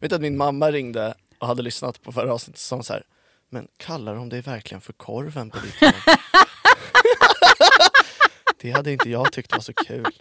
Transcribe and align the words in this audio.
Vet 0.00 0.12
att 0.12 0.20
min 0.20 0.36
mamma 0.36 0.70
ringde 0.70 1.14
och 1.38 1.46
hade 1.46 1.62
lyssnat 1.62 2.02
på 2.02 2.12
förra 2.12 2.34
avsnittet 2.34 2.58
och 2.58 2.60
sa 2.60 2.82
så 2.82 2.92
här, 2.92 3.02
men 3.50 3.68
kallar 3.76 4.14
de 4.14 4.28
dig 4.28 4.40
verkligen 4.40 4.80
för 4.80 4.92
korven 4.92 5.50
på 5.50 5.58
ditt 5.58 5.82
jobb? 5.82 5.92
det 8.60 8.70
hade 8.70 8.92
inte 8.92 9.10
jag 9.10 9.32
tyckt 9.32 9.52
var 9.52 9.60
så 9.60 9.72
kul. 9.72 10.06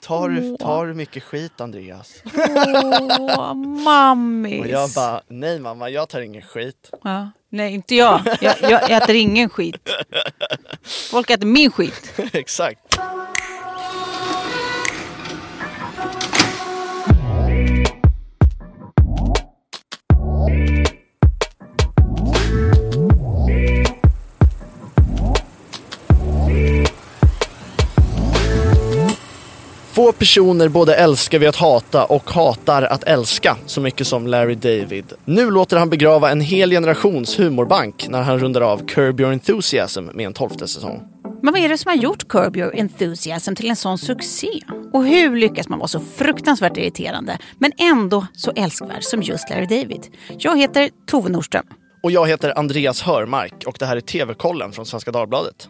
tar, 0.00 0.28
du, 0.28 0.56
tar 0.56 0.86
du 0.86 0.94
mycket 0.94 1.22
skit 1.22 1.60
Andreas? 1.60 2.22
Åh, 2.34 3.54
mammis. 3.54 4.60
Och 4.60 4.66
jag 4.66 4.90
bara, 4.90 5.22
nej 5.28 5.60
mamma 5.60 5.90
jag 5.90 6.08
tar 6.08 6.20
ingen 6.20 6.42
skit. 6.42 6.90
Ja. 7.04 7.30
Nej, 7.48 7.74
inte 7.74 7.94
jag. 7.94 8.20
jag. 8.40 8.56
Jag 8.60 8.90
äter 8.90 9.14
ingen 9.14 9.48
skit. 9.50 9.88
Folk 11.10 11.30
äter 11.30 11.46
min 11.46 11.70
skit. 11.70 12.14
Exakt. 12.32 12.98
Få 30.02 30.12
personer 30.12 30.68
både 30.68 30.94
älskar 30.94 31.38
vi 31.38 31.46
att 31.46 31.56
hata 31.56 32.04
och 32.04 32.30
hatar 32.30 32.82
att 32.82 33.04
älska 33.04 33.56
så 33.66 33.80
mycket 33.80 34.06
som 34.06 34.26
Larry 34.26 34.54
David. 34.54 35.12
Nu 35.24 35.50
låter 35.50 35.76
han 35.76 35.90
begrava 35.90 36.30
en 36.30 36.40
hel 36.40 36.70
generations 36.70 37.38
humorbank 37.38 38.06
när 38.08 38.22
han 38.22 38.38
rundar 38.38 38.60
av 38.60 38.86
Curb 38.86 39.20
Your 39.20 39.32
Enthusiasm 39.32 40.04
med 40.04 40.26
en 40.26 40.32
tolfte 40.32 40.68
säsong. 40.68 41.02
Men 41.42 41.54
vad 41.54 41.62
är 41.62 41.68
det 41.68 41.78
som 41.78 41.88
har 41.88 41.96
gjort 41.96 42.28
Curb 42.28 42.56
Your 42.56 42.74
Enthusiasm 42.78 43.54
till 43.54 43.70
en 43.70 43.76
sån 43.76 43.98
succé? 43.98 44.60
Och 44.92 45.04
hur 45.04 45.36
lyckas 45.36 45.68
man 45.68 45.78
vara 45.78 45.88
så 45.88 46.00
fruktansvärt 46.16 46.76
irriterande 46.76 47.38
men 47.58 47.72
ändå 47.78 48.26
så 48.32 48.52
älskvärd 48.56 49.02
som 49.02 49.22
just 49.22 49.50
Larry 49.50 49.66
David? 49.66 50.06
Jag 50.38 50.58
heter 50.58 50.90
Tove 51.06 51.28
Nordström. 51.28 51.66
Och 52.02 52.10
jag 52.10 52.28
heter 52.28 52.58
Andreas 52.58 53.02
Hörmark 53.02 53.64
och 53.66 53.76
det 53.78 53.86
här 53.86 53.96
är 53.96 54.00
TV-kollen 54.00 54.72
från 54.72 54.86
Svenska 54.86 55.10
Dagbladet. 55.10 55.68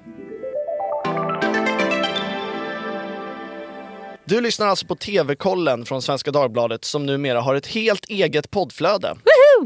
Du 4.32 4.40
lyssnar 4.40 4.66
alltså 4.66 4.86
på 4.86 4.96
TV-kollen 4.96 5.84
från 5.84 6.02
Svenska 6.02 6.30
Dagbladet 6.30 6.84
som 6.84 7.06
numera 7.06 7.40
har 7.40 7.54
ett 7.54 7.66
helt 7.66 8.04
eget 8.04 8.50
poddflöde. 8.50 9.16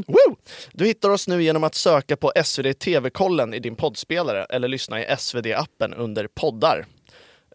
Woo! 0.07 0.35
Du 0.71 0.85
hittar 0.85 1.09
oss 1.09 1.27
nu 1.27 1.43
genom 1.43 1.63
att 1.63 1.75
söka 1.75 2.17
på 2.17 2.31
SvD 2.43 2.79
TV-kollen 2.79 3.53
i 3.53 3.59
din 3.59 3.75
poddspelare 3.75 4.45
eller 4.45 4.67
lyssna 4.67 5.01
i 5.01 5.05
SvD-appen 5.05 5.93
under 5.95 6.27
poddar. 6.27 6.85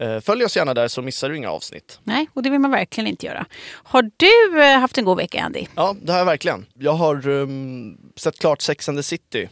Eh, 0.01 0.21
Följ 0.21 0.45
oss 0.45 0.57
gärna 0.57 0.75
där 0.75 0.89
så 0.89 1.03
missar 1.03 1.29
du 1.29 1.37
inga 1.37 1.51
avsnitt. 1.51 2.01
Nej, 2.05 2.29
och 2.35 2.43
det 2.43 2.51
vill 2.51 2.61
man 2.61 2.71
verkligen 2.71 3.09
inte 3.09 3.27
göra. 3.27 3.47
Har 3.73 4.11
du 4.17 4.63
eh, 4.63 4.79
haft 4.79 4.99
en 4.99 5.05
god 5.05 5.17
vecka, 5.17 5.43
Andy? 5.43 5.67
Ja, 5.75 5.97
det 6.03 6.13
har 6.13 6.19
jag 6.19 6.27
verkligen. 6.27 6.67
Jag 6.75 6.93
har 6.93 7.29
um, 7.29 8.13
sett 8.17 8.39
klart 8.39 8.63
Sex 8.63 8.89
and 8.89 8.99
the 8.99 9.03
City. 9.03 9.49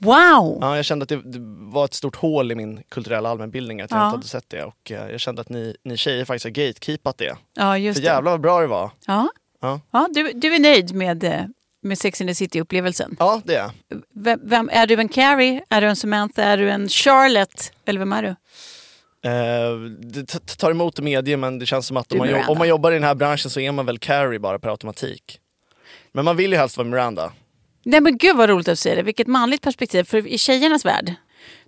Wow! 0.00 0.58
Ja, 0.60 0.76
jag 0.76 0.84
kände 0.84 1.02
att 1.02 1.08
det, 1.08 1.16
det 1.16 1.38
var 1.72 1.84
ett 1.84 1.94
stort 1.94 2.16
hål 2.16 2.52
i 2.52 2.54
min 2.54 2.82
kulturella 2.88 3.28
allmänbildning 3.28 3.80
att 3.80 3.90
jag 3.90 4.00
Ja. 4.00 4.04
inte 4.06 4.16
hade 4.16 4.28
sett 4.28 4.48
det. 4.50 4.64
Och 4.64 4.90
eh, 4.92 5.10
jag 5.10 5.20
kände 5.20 5.40
att 5.40 5.48
ni, 5.48 5.76
ni 5.84 5.96
tjejer 5.96 6.24
faktiskt 6.24 6.44
har 6.44 6.50
gatekeepat 6.50 7.18
det. 7.18 7.36
Ja, 7.56 7.78
just 7.78 7.98
För 7.98 8.02
det. 8.02 8.12
jävlar 8.12 8.30
vad 8.30 8.40
bra 8.40 8.60
det 8.60 8.66
var. 8.66 8.90
Ja. 9.06 9.28
Ja. 9.60 9.80
Ja, 9.90 10.08
du, 10.14 10.32
du 10.32 10.54
är 10.54 10.58
nöjd 10.60 10.94
med, 10.94 11.24
eh, 11.24 11.40
med 11.82 11.98
Sex 11.98 12.20
and 12.20 12.30
the 12.30 12.34
City-upplevelsen? 12.34 13.16
Ja, 13.18 13.40
det 13.44 13.54
är. 13.56 13.70
Vem, 14.14 14.40
vem, 14.42 14.70
är 14.72 14.86
du 14.86 14.94
en 14.94 15.08
Carrie? 15.08 15.62
Är 15.68 15.80
du 15.80 15.86
en 15.86 15.96
Samantha? 15.96 16.42
Är 16.42 16.56
du 16.56 16.70
en 16.70 16.88
Charlotte? 16.88 17.72
Eller 17.84 17.98
vem 17.98 18.12
är 18.12 18.22
du? 18.22 18.28
Eh, 19.28 19.74
det 20.00 20.26
tar 20.56 20.70
emot 20.70 21.00
media 21.00 21.36
men 21.36 21.58
det 21.58 21.66
känns 21.66 21.86
som 21.86 21.96
att 21.96 22.12
om 22.12 22.18
man, 22.18 22.44
om 22.48 22.58
man 22.58 22.68
jobbar 22.68 22.90
i 22.90 22.94
den 22.94 23.04
här 23.04 23.14
branschen 23.14 23.50
så 23.50 23.60
är 23.60 23.72
man 23.72 23.86
väl 23.86 23.98
Carrie 23.98 24.38
bara 24.38 24.58
per 24.58 24.68
automatik. 24.70 25.38
Men 26.12 26.24
man 26.24 26.36
vill 26.36 26.52
ju 26.52 26.58
helst 26.58 26.76
vara 26.76 26.88
Miranda. 26.88 27.32
Nej 27.84 28.00
men 28.00 28.18
gud 28.18 28.36
vad 28.36 28.48
roligt 28.48 28.68
att 28.68 28.78
se 28.78 28.94
det. 28.94 29.02
Vilket 29.02 29.26
manligt 29.26 29.62
perspektiv. 29.62 30.04
För 30.04 30.26
i 30.26 30.38
tjejernas 30.38 30.84
värld, 30.84 31.14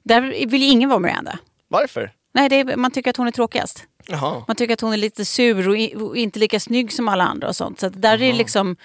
där 0.02 0.20
vill 0.46 0.62
ju 0.62 0.68
ingen 0.68 0.88
vara 0.88 0.98
Miranda. 1.00 1.38
Varför? 1.68 2.12
Nej, 2.34 2.60
är, 2.60 2.76
man 2.76 2.90
tycker 2.90 3.10
att 3.10 3.16
hon 3.16 3.26
är 3.26 3.30
tråkigast. 3.30 3.84
Jaha. 4.06 4.44
Man 4.48 4.56
tycker 4.56 4.74
att 4.74 4.80
hon 4.80 4.92
är 4.92 4.96
lite 4.96 5.24
sur 5.24 5.68
och, 5.68 5.76
i, 5.78 5.94
och 5.94 6.16
inte 6.16 6.38
lika 6.38 6.60
snygg 6.60 6.92
som 6.92 7.08
alla 7.08 7.24
andra 7.24 7.48
och 7.48 7.56
sånt. 7.56 7.80
Så 7.80 7.88
där 7.88 8.12
är 8.12 8.18
det 8.18 8.32
liksom, 8.32 8.76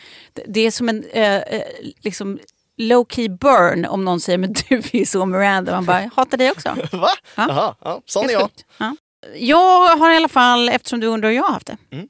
det- 0.48 0.62
är 0.62 0.72
som 0.72 0.90
en 0.90 1.04
eh, 1.12 1.36
eh, 1.36 1.62
liksom 2.02 2.40
low 2.78 3.06
key 3.10 3.30
burn 3.30 3.86
om 3.86 4.06
någon 4.06 4.20
säger 4.20 4.38
men 4.38 4.54
du 4.54 4.82
är 4.94 5.06
så 5.06 5.26
Miranda. 5.26 5.72
Man 5.72 5.86
bara, 5.86 6.10
hatar 6.16 6.38
dig 6.38 6.52
också. 6.52 6.70
Va? 6.92 7.10
Ja. 7.36 7.46
Jaha, 7.50 7.76
ja, 7.82 8.02
sån 8.06 8.26
är 8.30 8.34
jag. 8.34 8.50
Ja. 8.78 8.96
Jag 9.36 9.98
har 9.98 10.12
i 10.12 10.16
alla 10.16 10.30
fall, 10.30 10.70
eftersom 10.70 11.00
du 11.00 11.08
undrar 11.08 11.30
hur 11.30 11.36
jag 11.36 11.44
har 11.44 11.54
haft 11.54 11.68
det. 11.68 11.78
Mm. 11.92 12.08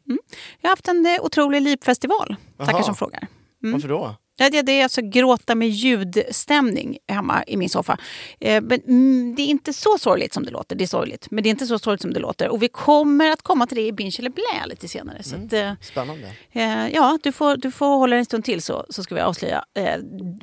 Jag 0.62 0.70
har 0.70 0.72
haft 0.72 0.88
en 0.88 1.06
eh, 1.06 1.22
otrolig 1.22 1.62
lipfestival. 1.62 2.36
Tackar 2.58 2.74
Jaha. 2.74 2.84
som 2.84 2.96
frågar. 2.96 3.28
Varför 3.60 3.88
då? 3.88 4.16
Ja, 4.40 4.50
det, 4.50 4.62
det 4.62 4.72
är 4.72 4.84
alltså 4.84 5.02
gråta 5.02 5.56
med 5.56 5.70
ljudstämning 5.70 6.98
hemma 7.08 7.44
i 7.48 7.58
min 7.58 7.70
soffa. 7.70 7.98
Eh, 8.40 8.62
men, 8.62 8.82
mm, 8.88 9.36
det 9.36 9.42
är 9.42 9.48
inte 9.48 9.74
så 9.74 9.98
sorgligt 9.98 10.34
som 10.34 10.46
det 10.46 10.52
låter. 10.52 10.76
Det 10.76 10.84
är 10.84 10.88
sorgligt, 10.88 11.32
men 11.32 11.44
det 11.44 11.50
är 11.50 11.52
inte 11.52 11.68
så 11.68 11.80
sorgligt 11.80 12.02
som 12.02 12.14
det 12.14 12.20
låter. 12.20 12.50
Och 12.50 12.64
vi 12.64 12.68
kommer 12.68 13.32
att 13.32 13.42
komma 13.42 13.68
till 13.68 13.78
det 13.78 13.88
i 13.88 13.92
Binge 13.92 14.16
eller 14.20 14.30
Blä 14.30 14.66
lite 14.66 14.88
senare. 14.88 15.24
Så 15.24 15.36
att, 15.36 15.54
eh, 15.54 15.74
Spännande. 15.82 16.34
eh, 16.52 16.88
ja, 16.88 17.20
du 17.24 17.32
får, 17.32 17.58
du 17.58 17.72
får 17.72 17.98
hålla 17.98 18.16
en 18.16 18.26
stund 18.26 18.46
till 18.46 18.62
så, 18.62 18.86
så 18.90 19.04
ska 19.04 19.16
vi 19.16 19.22
avslöja 19.22 19.66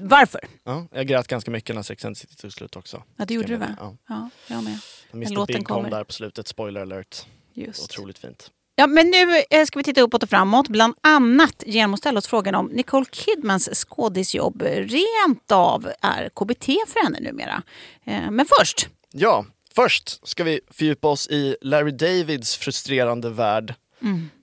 varför. 0.01 0.41
Ja, 0.65 0.87
jag 0.93 1.07
grät 1.07 1.28
ganska 1.28 1.51
mycket 1.51 1.75
när 1.75 1.83
Sex 1.83 2.05
and 2.05 2.17
City 2.17 2.37
tog 2.37 2.53
slut 2.53 2.77
också. 2.77 3.03
Ja, 3.17 3.25
det 3.25 3.34
gjorde 3.34 3.49
du 3.49 3.57
va? 3.57 3.67
med. 3.67 3.97
Ja, 4.09 4.31
jag 4.47 4.65
med. 4.65 4.78
Ja. 5.11 5.17
Mr 5.17 5.47
Big 5.47 5.67
kom 5.67 5.91
där 5.91 6.05
på 6.05 6.13
slutet, 6.13 6.49
spoiler 6.49 6.81
alert. 6.81 7.27
Just. 7.55 7.84
Otroligt 7.84 8.19
fint. 8.19 8.51
Ja, 8.78 8.87
men 8.87 9.10
nu 9.10 9.42
eh, 9.50 9.64
ska 9.64 9.78
vi 9.78 9.82
titta 9.82 10.00
uppåt 10.00 10.22
och 10.22 10.31
framåt. 10.31 10.69
Bland 10.69 10.94
annat 11.00 11.62
genom 11.66 11.94
att 11.94 12.00
ställa 12.00 12.19
oss 12.19 12.26
frågan 12.26 12.54
om 12.54 12.66
Nicole 12.66 13.06
Kidmans 13.12 13.69
skådisjobb 13.75 14.62
rent 14.62 15.53
av 15.53 15.88
är 16.00 16.28
KBT 16.28 16.64
för 16.64 17.04
henne 17.04 17.20
numera. 17.20 17.62
Eh, 18.04 18.31
men 18.31 18.47
först, 18.59 18.88
Ja, 19.12 19.44
först 19.75 20.28
ska 20.28 20.44
vi 20.44 20.60
fördjupa 20.70 21.09
oss 21.09 21.28
i 21.28 21.56
Larry 21.60 21.91
Davids 21.91 22.56
frustrerande 22.56 23.31
värld. 23.31 23.75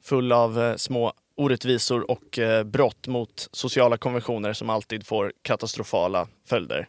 Full 0.03 0.31
av 0.31 0.61
eh, 0.63 0.75
små 0.75 1.13
orättvisor 1.37 2.11
och 2.11 2.39
brott 2.65 3.07
mot 3.07 3.47
sociala 3.51 3.97
konventioner 3.97 4.53
som 4.53 4.69
alltid 4.69 5.07
får 5.07 5.33
katastrofala 5.41 6.27
följder. 6.47 6.87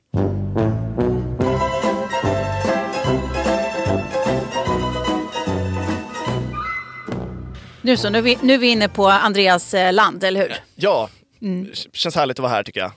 Nu 7.84 7.96
så, 7.96 8.10
nu 8.10 8.18
är 8.18 8.22
vi, 8.22 8.38
nu 8.42 8.54
är 8.54 8.58
vi 8.58 8.66
inne 8.68 8.88
på 8.88 9.06
Andreas 9.08 9.74
eh, 9.74 9.92
land, 9.92 10.24
eller 10.24 10.40
hur? 10.40 10.54
Ja, 10.74 11.08
k- 11.40 11.86
känns 11.92 12.14
härligt 12.14 12.38
att 12.38 12.42
vara 12.42 12.52
här 12.52 12.62
tycker 12.62 12.80
jag. 12.80 12.92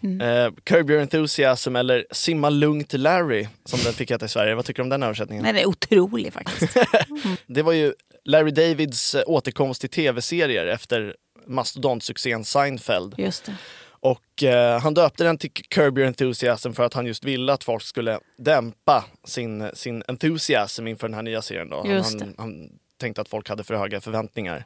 Eh, 0.46 0.52
Curb 0.64 0.90
Your 0.90 1.02
Enthusiasm 1.02 1.76
eller 1.76 2.06
Simma 2.12 2.50
Lugnt 2.50 2.94
Larry 2.94 3.48
som 3.66 3.80
den 3.84 3.94
fick 3.94 4.12
heta 4.12 4.26
i 4.26 4.30
Sverige. 4.30 4.56
Vad 4.56 4.66
tycker 4.66 4.78
du 4.80 4.84
om 4.84 4.90
den 4.90 5.04
översättningen? 5.04 5.44
Nej, 5.44 5.54
det 5.54 5.62
är 5.62 5.66
otrolig 5.68 6.34
faktiskt. 6.34 6.78
Det 7.48 7.62
var 7.62 7.74
ju 7.74 7.94
Larry 8.26 8.52
Davids 8.52 9.16
eh, 9.16 9.24
återkomst 9.26 9.82
till 9.82 9.90
tv-serier 9.90 10.66
efter 10.68 11.16
mastodontsuccén 11.48 12.46
Seinfeld. 12.46 13.16
Just 13.18 13.46
det. 13.46 13.56
Och 14.00 14.44
eh, 14.44 14.80
han 14.82 14.94
döpte 14.94 15.24
den 15.24 15.38
till 15.38 15.52
Curb 15.52 15.98
Your 15.98 16.08
Enthusiasm 16.08 16.72
för 16.74 16.84
att 16.84 16.94
han 16.94 17.06
just 17.06 17.24
ville 17.24 17.54
att 17.54 17.64
folk 17.64 17.84
skulle 17.84 18.20
dämpa 18.38 19.06
sin, 19.26 19.70
sin 19.74 20.04
enthusiasm 20.08 20.88
inför 20.88 21.08
den 21.08 21.14
här 21.16 21.22
nya 21.22 21.42
serien. 21.42 21.70
Då. 21.70 21.86
Just 21.88 22.10
han, 22.10 22.18
det. 22.20 22.24
Mm. 22.26 22.36
han 22.38 22.70
tänkte 22.98 23.22
att 23.22 23.30
folk 23.30 23.50
hade 23.50 23.64
för 23.64 23.76
höga 23.76 24.02
förväntningar. 24.02 24.66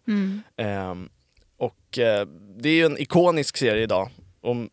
Ehm, 0.58 1.10
och 1.58 1.98
eh, 2.00 2.26
det 2.60 2.70
är 2.70 2.74
ju 2.74 2.86
en 2.86 2.98
ikonisk 2.98 3.58
serie 3.58 3.84
idag. 3.84 4.10
Om, 4.42 4.70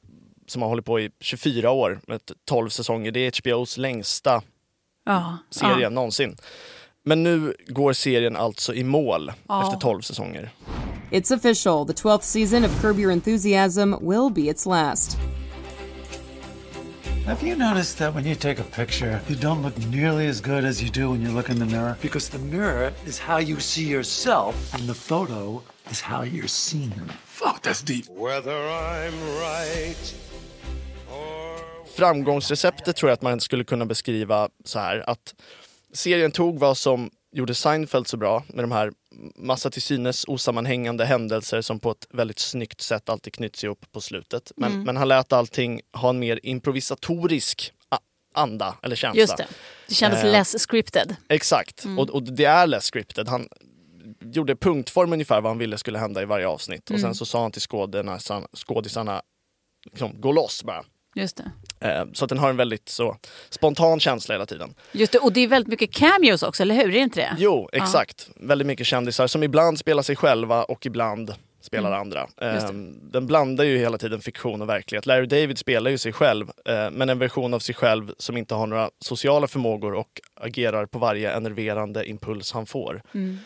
som 0.47 0.63
har 0.63 0.69
hållit 0.69 0.85
på 0.85 1.01
i 1.01 1.11
24 1.21 1.71
år 1.71 2.01
med 2.07 2.21
12 2.45 2.69
säsonger. 2.69 3.11
Det 3.13 3.21
är 3.21 3.53
HBOs 3.57 3.77
längsta 3.77 4.43
Ja, 5.05 5.39
serie 5.51 5.81
ja. 5.83 5.91
någonsin. 5.91 6.37
Men 7.05 7.23
nu 7.23 7.55
går 7.67 7.93
serien 7.93 8.37
alltså 8.37 8.75
i 8.75 8.85
mål 8.85 9.33
Ja. 9.49 9.63
efter 9.65 9.79
12 9.81 10.01
säsonger. 10.03 10.51
It's 11.11 11.35
official. 11.37 11.87
The 11.87 11.93
12th 11.93 12.21
season 12.21 12.65
of 12.65 12.81
Curb 12.81 12.99
Your 12.99 13.13
Enthusiasm 13.13 13.95
will 14.11 14.33
be 14.35 14.51
its 14.51 14.67
last. 14.67 15.17
Have 17.29 17.43
you 17.43 17.57
noticed 17.57 17.99
that 17.99 18.15
when 18.15 18.25
you 18.25 18.35
take 18.35 18.59
a 18.59 18.65
picture, 18.65 19.21
you 19.29 19.37
don't 19.37 19.63
look 19.63 19.77
nearly 19.91 20.27
as 20.29 20.41
good 20.41 20.65
as 20.65 20.83
you 20.83 20.89
do 20.89 21.11
when 21.11 21.21
you 21.21 21.29
look 21.29 21.51
in 21.51 21.59
the 21.59 21.67
mirror? 21.67 21.95
Because 22.01 22.31
the 22.31 22.39
mirror 22.39 22.91
is 23.07 23.19
how 23.19 23.37
you 23.37 23.61
see 23.61 23.85
yourself, 23.85 24.55
and 24.73 24.89
the 24.89 24.95
photo 24.95 25.63
is 25.91 26.01
how 26.01 26.23
you're 26.23 26.49
seen. 26.49 26.91
Fuck, 27.27 27.63
that's 27.63 27.83
deep. 27.83 28.07
Whether 28.09 28.57
I'm 28.57 29.13
right 29.41 30.15
Framgångsreceptet 31.97 32.97
tror 32.97 33.11
jag 33.11 33.15
att 33.15 33.23
man 33.23 33.41
skulle 33.41 33.65
kunna 33.65 33.87
beskriva 33.87 34.49
så 34.65 34.79
här 34.79 35.11
att 35.11 35.35
serien 35.93 36.33
tog 36.33 36.59
vad 36.59 36.79
som 36.79 37.11
gjorde 37.33 37.55
Seinfeld 37.55 38.07
så 38.07 38.17
bra 38.17 38.45
med 38.49 38.65
de 38.65 38.73
här 38.73 38.93
massa 39.37 39.71
till 39.71 39.83
synes 39.83 40.25
osammanhängande 40.29 41.05
händelser 41.05 41.61
som 41.61 41.81
på 41.81 41.91
ett 41.91 42.07
väldigt 42.11 42.39
snyggt 42.39 42.81
sätt 42.81 43.09
alltid 43.09 43.33
knyts 43.33 43.65
ihop 43.65 43.87
på 43.93 44.01
slutet. 44.01 44.53
Men, 44.57 44.83
men 44.83 44.97
han 44.97 45.09
lät 45.09 45.33
allting 45.33 45.81
ha 45.93 46.11
en 46.11 46.19
mer 46.19 46.41
improvisatorisk 46.43 47.73
anda 48.35 48.77
eller 48.83 48.97
känsla. 48.97 49.21
Just 49.21 49.37
det. 49.37 49.47
Det 49.89 49.95
kändes 49.95 50.25
Eh, 50.25 50.31
less 50.31 50.69
scripted. 50.69 51.17
Exakt, 51.29 51.85
och, 51.99 52.11
och 52.11 52.23
det 52.23 52.45
är 52.45 52.67
less 52.67 52.91
scripted. 52.93 53.29
Han, 53.29 53.49
gjorde 54.21 54.57
punktform 54.57 55.13
ungefär 55.13 55.41
vad 55.41 55.51
han 55.51 55.59
ville 55.59 55.79
skulle 55.79 55.99
hända 55.99 56.23
i 56.23 56.25
varje 56.25 56.49
avsnitt. 56.49 56.91
Och 56.91 57.01
sen 57.01 57.15
så 57.15 57.27
sa 57.27 57.43
han 57.43 57.53
till 57.53 57.63
skådisarna, 57.63 58.19
skådisarna 58.55 59.23
liksom, 59.85 60.21
gå 60.21 60.33
loss 60.33 60.65
bara. 60.65 60.85
Just 61.21 61.37
det. 61.81 61.89
Eh, 61.89 62.05
så 62.13 62.25
att 62.25 62.29
den 62.29 62.39
har 62.39 62.51
en 62.51 62.57
väldigt 62.57 62.89
så 62.89 63.17
spontan 63.51 64.01
känsla 64.01 64.35
hela 64.35 64.47
tiden. 64.47 64.75
Just 64.93 65.13
det. 65.13 65.19
Och 65.19 65.33
det 65.33 65.41
är 65.41 65.49
väldigt 65.49 65.69
mycket 65.71 65.93
cameos 65.93 66.43
också, 66.43 66.63
eller 66.63 66.75
hur? 66.75 66.85
Är 66.89 66.93
det 66.93 66.99
inte 66.99 67.21
det? 67.21 67.37
Jo, 67.39 67.69
exakt. 67.73 68.29
Väldigt 68.37 68.67
mycket 68.67 68.87
kändisar 68.87 69.27
som 69.27 69.43
ibland 69.43 69.79
spelar 69.79 70.03
sig 70.03 70.17
själva 70.17 70.63
och 70.65 70.87
ibland 70.87 71.35
spelar 71.61 71.93
andra. 71.93 72.27
Mm. 72.41 72.55
Just 72.55 72.67
Eh, 72.69 72.73
det. 72.75 72.93
den 73.13 73.27
blandar 73.27 73.65
ju 73.65 73.79
hela 73.79 73.99
tiden 73.99 74.21
fiktion 74.21 74.63
och 74.63 74.69
verklighet. 74.69 75.07
Larry 75.07 75.27
David 75.27 75.59
spelar 75.59 75.91
ju 75.91 75.99
sig 75.99 76.13
själv, 76.13 76.51
eh, 76.65 76.91
men 76.91 77.09
en 77.09 77.19
version 77.19 77.55
av 77.55 77.59
sig 77.59 77.75
själv 77.75 78.13
som 78.19 78.37
inte 78.37 78.55
har 78.55 78.67
några 78.67 78.91
sociala 79.01 79.49
förmågor 79.49 79.95
och 79.95 80.21
agerar 80.41 80.87
på 80.87 80.99
varje 80.99 81.33
enerverande 81.33 82.09
impuls 82.09 82.53
han 82.53 82.67
får. 82.67 83.03
Mm. 83.15 83.39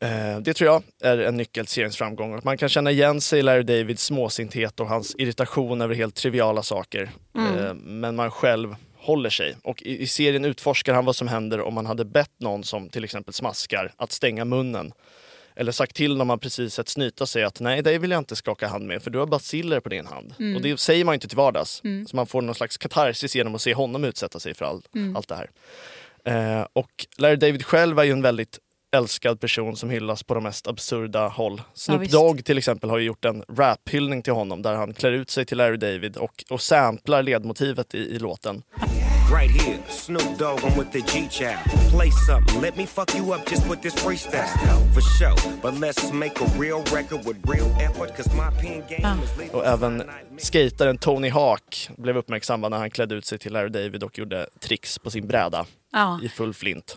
Eh, 0.00 0.38
Det 0.40 0.54
tror 0.54 0.70
jag 0.70 0.82
är 1.02 1.18
en 1.18 1.36
nyckel 1.36 1.66
till 1.66 1.74
seriens 1.74 1.96
framgång. 1.96 2.34
Att 2.34 2.44
man 2.44 2.58
kan 2.58 2.68
känna 2.68 2.90
igen 2.90 3.20
sig 3.20 3.38
i 3.38 3.42
Larry 3.42 3.62
Davids 3.62 4.04
småsinthet 4.04 4.80
och 4.80 4.88
hans 4.88 5.14
irritation 5.18 5.80
över 5.80 5.94
helt 5.94 6.14
triviala 6.14 6.62
saker. 6.62 7.10
Mm. 7.36 7.58
Eh, 7.58 7.74
Men 7.74 8.16
man 8.16 8.30
själv 8.30 8.76
håller 8.98 9.30
sig. 9.30 9.56
Och 9.62 9.82
i, 9.82 10.02
i 10.02 10.06
serien 10.06 10.44
utforskar 10.44 10.94
han 10.94 11.04
vad 11.04 11.16
som 11.16 11.28
händer 11.28 11.60
om 11.60 11.74
man 11.74 11.86
hade 11.86 12.04
bett 12.04 12.32
någon 12.40 12.64
som 12.64 12.88
till 12.88 13.04
exempel 13.04 13.34
smaskar 13.34 13.92
att 13.96 14.12
stänga 14.12 14.44
munnen. 14.44 14.92
Eller 15.56 15.72
sagt 15.72 15.96
till 15.96 16.16
när 16.16 16.24
man 16.24 16.38
precis 16.38 16.74
sett 16.74 16.88
snyta 16.88 17.26
sig 17.26 17.42
att 17.44 17.60
nej, 17.60 17.82
dig 17.82 17.98
vill 17.98 18.10
jag 18.10 18.18
inte 18.20 18.36
skaka 18.36 18.66
hand 18.68 18.86
med 18.86 19.02
för 19.02 19.10
du 19.10 19.18
har 19.18 19.26
baciller 19.26 19.80
på 19.80 19.88
din 19.88 20.06
hand. 20.06 20.34
Och 20.56 20.62
det 20.62 20.80
säger 20.80 21.04
man 21.04 21.14
inte 21.14 21.28
till 21.28 21.36
vardags. 21.36 21.82
Så 22.08 22.16
man 22.16 22.26
får 22.26 22.42
någon 22.42 22.54
slags 22.54 22.76
katarsis 22.76 23.36
genom 23.36 23.54
att 23.54 23.60
se 23.62 23.74
honom 23.74 24.04
utsätta 24.04 24.40
sig 24.40 24.54
för 24.54 24.64
all, 24.64 24.82
allt 25.16 25.28
det 25.28 25.34
här. 25.34 25.50
Eh, 26.26 26.66
och 26.72 27.06
Larry 27.18 27.36
David 27.36 27.64
själv 27.64 27.98
är 27.98 28.04
ju 28.04 28.12
en 28.12 28.22
väldigt 28.22 28.58
älskad 28.94 29.40
person 29.40 29.76
som 29.76 29.90
hyllas 29.90 30.22
på 30.22 30.34
de 30.34 30.42
mest 30.42 30.66
absurda 30.68 31.28
håll. 31.28 31.62
Snoop 31.74 32.00
visst. 32.00 32.12
Dogg 32.12 32.44
till 32.44 32.58
exempel 32.58 32.90
har 32.90 32.98
ju 32.98 33.04
gjort 33.04 33.24
en 33.24 33.44
rap-hyllning 33.48 34.22
till 34.22 34.32
honom 34.32 34.62
där 34.62 34.74
han 34.74 34.94
klär 34.94 35.12
ut 35.12 35.30
sig 35.30 35.44
till 35.46 35.58
Larry 35.58 35.76
David 35.76 36.16
och, 36.16 36.44
och 36.50 36.60
samplar 36.60 37.22
ledmotivet 37.22 37.94
i, 37.94 37.98
i 37.98 38.18
låten. 38.18 38.62
Right 39.40 39.62
here, 39.62 39.78
Snoop 39.88 40.38
Dogg, 40.38 40.58
I'm 40.60 40.78
with 40.78 40.90
the 40.90 41.00
G-Chow. 41.00 41.56
Play 41.96 42.10
something, 42.10 42.60
let 42.60 42.76
me 42.76 42.86
fuck 42.86 43.14
you 43.16 43.34
up 43.34 43.50
just 43.50 43.70
with 43.70 43.80
this 43.82 43.94
freestyle. 43.94 44.46
For 44.94 45.00
sure, 45.00 45.52
but 45.62 45.80
let's 45.80 46.12
make 46.12 46.40
a 46.44 46.46
real 46.60 46.82
record 46.92 47.24
with 47.26 47.38
real 47.48 47.66
effort, 47.80 48.16
cause 48.16 48.30
my 48.36 48.50
pen 48.62 48.82
game 48.88 49.22
is 49.24 49.30
leaving 49.38 49.54
Och 49.54 49.66
även 49.66 50.02
skataren 50.38 50.98
Tony 50.98 51.28
Hawk 51.28 51.88
blev 51.96 52.16
uppmärksammad 52.16 52.70
när 52.70 52.78
han 52.78 52.90
klädde 52.90 53.14
ut 53.14 53.24
sig 53.26 53.38
till 53.38 53.52
Larry 53.52 53.68
David 53.68 54.02
och 54.02 54.18
gjorde 54.18 54.46
tricks 54.60 54.98
på 54.98 55.10
sin 55.10 55.26
bräda 55.26 55.66
Ja. 55.92 56.20
i 56.22 56.28
full 56.28 56.54
flint. 56.54 56.96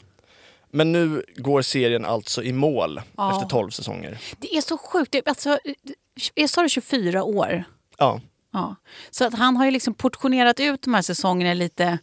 Men 0.71 0.91
nu 0.91 1.23
går 1.35 1.61
serien 1.61 2.05
alltså 2.05 2.43
i 2.43 2.53
mål 2.53 3.01
Ja. 3.17 3.31
efter 3.33 3.47
12 3.47 3.69
säsonger. 3.69 4.17
Det 4.39 4.55
är 4.57 4.61
så 4.61 4.77
sjukt. 4.77 5.11
Det, 5.11 5.27
alltså, 5.27 5.59
jag 6.33 6.49
sa 6.49 6.61
det 6.61 6.69
24 6.69 7.23
år. 7.23 7.63
Ja, 7.97 8.21
Ja. 8.53 8.75
Så 9.11 9.25
att 9.25 9.33
han 9.33 9.57
har 9.57 9.65
ju 9.65 9.71
liksom 9.71 9.93
portionerat 9.93 10.59
ut 10.59 10.81
de 10.81 10.93
här 10.93 11.01
säsongerna 11.01 11.53
lite, 11.53 11.97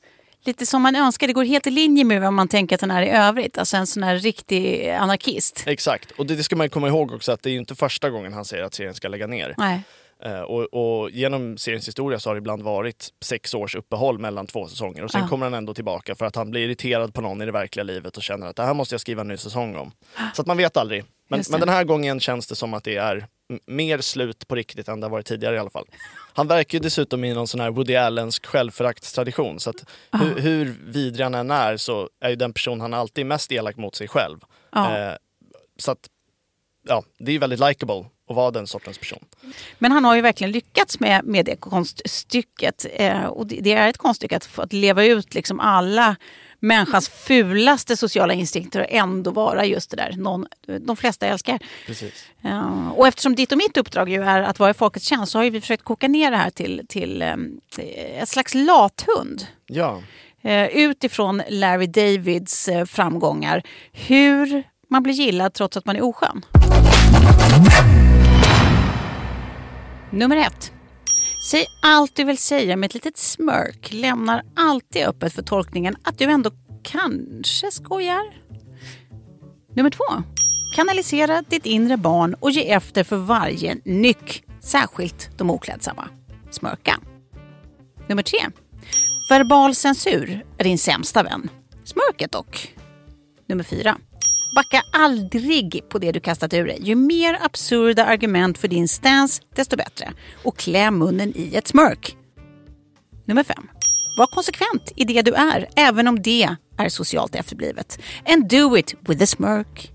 lite 0.45 0.67
som 0.67 0.83
man 0.83 0.97
önskar. 0.97 1.27
Det 1.27 1.33
går 1.33 1.45
helt 1.45 1.67
i 1.67 1.71
linje 1.71 2.05
med 2.05 2.21
vad 2.23 2.33
man 2.33 2.49
tänker 2.49 2.75
att 2.75 2.81
han 2.81 2.91
är 2.91 3.03
i 3.03 3.11
övrigt. 3.11 3.59
Alltså 3.59 3.77
en 3.77 3.87
sån 3.87 4.03
här 4.03 4.17
riktig 4.19 4.89
anarkist. 4.91 5.63
exakt. 5.67 6.11
Och 6.11 6.27
det, 6.27 6.37
det 6.37 6.43
ska 6.43 6.57
man 6.57 6.71
komma 6.71 6.89
ihåg 6.89 7.13
också 7.13 7.33
att 7.33 7.43
det 7.43 7.51
är 7.51 7.53
ju 7.53 7.59
inte 7.59 7.75
första 7.75 8.11
gången 8.11 8.33
han 8.33 8.45
säger 8.45 8.65
att 8.65 8.75
serien 8.75 8.95
ska 8.95 9.09
lägga 9.09 9.27
ner. 9.27 9.55
Nej. 9.59 9.83
Eh, 10.23 10.41
och, 10.41 10.63
och 10.75 11.11
genom 11.11 11.59
seriens 11.59 11.89
historia 11.89 12.19
så 12.21 12.31
har 12.31 12.35
det 12.35 12.39
ibland 12.39 12.63
varit 12.63 13.09
sex 13.21 13.55
års 13.55 13.75
uppehåll 13.75 14.19
mellan 14.19 14.47
två 14.47 14.69
säsonger 14.69 15.05
och 15.05 15.11
sen 15.11 15.21
Ja. 15.21 15.29
kommer 15.29 15.47
han 15.47 15.55
ändå 15.55 15.75
tillbaka 15.75 16.15
för 16.15 16.27
att 16.27 16.37
han 16.37 16.51
blir 16.51 16.61
irriterad 16.61 17.15
på 17.15 17.21
någon 17.21 17.43
i 17.43 17.47
det 17.47 17.53
verkliga 17.53 17.85
livet 17.85 18.17
och 18.17 18.23
känner 18.23 18.47
att 18.47 18.57
det 18.57 18.63
här 18.63 18.75
måste 18.75 18.95
jag 18.95 19.01
skriva 19.01 19.21
en 19.21 19.29
ny 19.29 19.37
säsong 19.37 19.77
om. 19.77 19.93
Så 20.35 20.43
att 20.43 20.47
man 20.47 20.57
vet 20.57 20.77
aldrig. 20.77 21.05
Men, 21.29 21.43
men 21.51 21.61
den 21.61 21.69
här 21.69 21.85
gången 21.85 22.21
känns 22.21 22.47
det 22.47 22.55
som 22.55 22.75
att 22.75 22.85
det 22.85 22.97
är 22.97 23.27
mer 23.67 23.99
slut 23.99 24.49
på 24.49 24.55
riktigt 24.55 24.89
än 24.89 25.01
det 25.01 25.05
har 25.07 25.11
varit 25.11 25.27
tidigare 25.27 25.57
i 25.57 25.59
alla 25.59 25.71
fall. 25.71 25.87
Han 26.35 26.49
verkar 26.49 26.79
ju 26.79 26.83
dessutom 26.83 27.25
i 27.25 27.35
någon 27.35 27.49
sån 27.49 27.61
här 27.61 27.71
Woody 27.71 27.97
Allensk 27.97 28.47
självföraktstradition 28.47 29.61
så 29.61 29.71
att 29.71 29.85
hur, 30.13 30.39
hur 30.41 30.77
vidrig 30.87 31.25
han 31.25 31.35
än 31.35 31.51
är 31.51 31.77
så 31.77 32.09
är 32.21 32.31
ju 32.31 32.37
den 32.37 32.53
person 32.53 32.81
han 32.81 32.95
alltid 32.95 33.23
är 33.25 33.29
mest 33.29 33.53
elak 33.53 33.77
mot 33.77 33.95
sig 33.95 34.09
själv. 34.09 34.39
Ja. 34.73 34.99
Eh, 34.99 35.15
så 35.79 35.91
att 35.91 36.09
ja, 36.89 37.05
det 37.19 37.33
är 37.33 37.39
väldigt 37.39 37.61
likable 37.61 38.05
att 38.29 38.37
vara 38.37 38.51
den 38.51 38.67
sortens 38.67 38.99
person. 38.99 39.25
Men 39.79 39.93
han 39.93 40.05
har 40.05 40.15
ju 40.15 40.21
verkligen 40.21 40.51
lyckats 40.53 41.01
med, 41.01 41.25
med 41.25 41.47
det 41.47 41.57
konststycket. 41.57 42.87
Eh, 42.93 43.25
och 43.25 43.47
det, 43.47 43.61
det 43.61 43.73
är 43.73 43.89
ett 43.89 43.99
konststycke 43.99 44.37
att, 44.37 44.59
att 44.59 44.73
leva 44.73 45.05
ut 45.05 45.35
liksom 45.35 45.61
alla 45.61 46.17
människans 46.61 47.09
fulaste 47.09 47.97
sociala 47.97 48.35
instinkter 48.35 48.81
och 48.81 48.87
ändå 48.89 49.31
vara 49.31 49.65
just 49.65 49.91
det 49.91 49.97
där 49.97 50.13
någon, 50.17 50.47
de 50.81 50.97
flesta 50.97 51.27
älskar. 51.27 51.59
Precis. 51.87 52.25
Ja, 52.41 52.91
och 52.91 53.09
eftersom 53.09 53.35
ditt 53.35 53.53
och 53.53 53.59
mitt 53.59 53.77
uppdrag 53.77 54.09
ju 54.09 54.23
är 54.23 54.43
att 54.43 54.59
vara 54.59 54.71
i 54.71 54.75
folkets 54.75 55.07
tjänst 55.07 55.33
så 55.33 55.39
har 55.39 55.51
vi 55.51 55.61
försökt 55.61 55.85
koka 55.85 56.09
ner 56.09 56.31
det 56.31 56.37
här 56.37 56.51
till, 56.51 56.83
till 56.89 57.23
eh, 57.23 57.35
ett 58.23 58.29
slags 58.29 58.55
lathund. 58.55 59.47
Ja. 59.67 60.03
Eh, 60.43 60.67
utifrån 60.67 61.43
Larry 61.49 61.87
Davids 61.87 62.69
eh, 62.69 62.85
framgångar. 62.85 63.63
Hur 63.93 64.63
man 64.89 65.03
blir 65.03 65.15
gillad 65.15 65.55
trots 65.55 65.77
att 65.77 65.85
man 65.85 65.97
är 65.97 66.05
oskön. 66.05 66.45
Nummer 70.15 70.37
ett. 70.37 70.73
Säg 71.51 71.67
allt 71.83 72.17
du 72.17 72.25
vill 72.25 72.39
säga 72.39 72.77
med 72.77 72.87
ett 72.87 72.95
litet 72.95 73.17
smörk. 73.17 73.93
Lämnar 73.93 74.43
alltid 74.57 75.07
öppet 75.07 75.33
för 75.33 75.43
tolkningen 75.43 75.97
att 76.05 76.19
du 76.19 76.25
ändå 76.25 76.51
kanske 76.83 77.71
skojar. 77.71 78.23
Nummer 79.77 79.91
två. 79.91 80.05
Kanalisera 80.77 81.43
ditt 81.43 81.67
inre 81.67 81.97
barn 81.97 82.35
och 82.35 82.51
ge 82.51 82.71
efter 82.71 83.05
för 83.05 83.17
varje 83.17 83.77
nyck. 83.85 84.45
Särskilt 84.61 85.39
de 85.39 85.51
oklädsamma. 85.51 86.09
Smörka. 86.51 87.01
Nummer 88.07 88.23
tre. 88.23 88.39
Verbal 89.31 89.75
censur 89.75 90.45
är 90.59 90.65
din 90.65 90.79
sämsta 90.79 91.23
vän. 91.23 91.51
Smörket 91.85 92.33
dock. 92.33 92.75
Nummer 93.47 93.65
fyra. 93.65 93.97
Backa 94.55 94.83
aldrig 94.93 95.89
på 95.89 95.99
det 95.99 96.13
du 96.13 96.21
kastat 96.21 96.55
ur 96.55 96.67
dig. 96.67 96.79
Ju 96.83 96.95
mer 96.95 97.39
absurda 97.43 98.05
argument 98.05 98.59
för 98.59 98.69
din 98.69 98.89
stance, 98.89 99.43
desto 99.57 99.77
bättre. 99.77 100.13
Och 100.43 100.57
klä 100.57 100.91
munnen 100.91 101.33
i 101.37 101.57
ett 101.57 101.69
smörk. 101.69 102.17
Nummer 103.25 103.45
fem. 103.45 103.69
Var 104.19 104.27
konsekvent 104.27 104.93
i 104.97 105.05
det 105.05 105.23
du 105.23 105.33
är, 105.35 105.69
även 105.77 106.09
om 106.09 106.23
det 106.23 106.49
är 106.79 106.89
socialt 106.89 107.35
efterblivet. 107.35 107.99
And 108.29 108.49
do 108.49 108.77
it 108.77 108.95
with 109.09 109.23
a 109.23 109.27
smirk. 109.27 109.94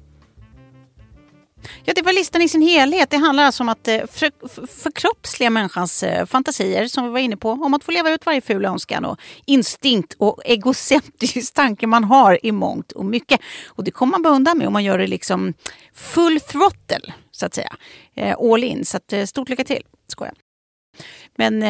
Ja, 1.85 1.93
det 1.93 2.01
var 2.01 2.13
listan 2.13 2.41
i 2.41 2.49
sin 2.49 2.61
helhet. 2.61 3.09
Det 3.09 3.17
handlar 3.17 3.43
alltså 3.43 3.63
om 3.63 3.69
att 3.69 3.87
eh, 3.87 4.05
för, 4.07 4.31
förkroppsliga 4.67 5.49
människans 5.49 6.03
eh, 6.03 6.25
fantasier, 6.25 6.87
som 6.87 7.03
vi 7.03 7.09
var 7.09 7.19
inne 7.19 7.37
på, 7.37 7.51
om 7.51 7.73
att 7.73 7.83
få 7.83 7.91
leva 7.91 8.11
ut 8.11 8.25
varje 8.25 8.41
ful 8.41 8.65
önskan 8.65 9.05
och 9.05 9.19
instinkt 9.45 10.15
och 10.17 10.41
egocentrisk 10.45 11.53
tanke 11.53 11.87
man 11.87 12.03
har 12.03 12.45
i 12.45 12.51
mångt 12.51 12.91
och 12.91 13.05
mycket. 13.05 13.39
Och 13.67 13.83
det 13.83 13.91
kommer 13.91 14.11
man 14.11 14.21
bara 14.21 14.33
undan 14.33 14.57
med 14.57 14.67
om 14.67 14.73
man 14.73 14.83
gör 14.83 14.97
det 14.97 15.07
liksom 15.07 15.53
full 15.93 16.39
throttle, 16.39 17.13
så 17.31 17.45
att 17.45 17.53
säga. 17.53 17.75
Eh, 18.15 18.35
all 18.39 18.63
in. 18.63 18.85
Så 18.85 18.97
att, 18.97 19.29
stort 19.29 19.49
lycka 19.49 19.63
till. 19.63 19.83
Skojar. 20.07 20.33
Men 21.35 21.63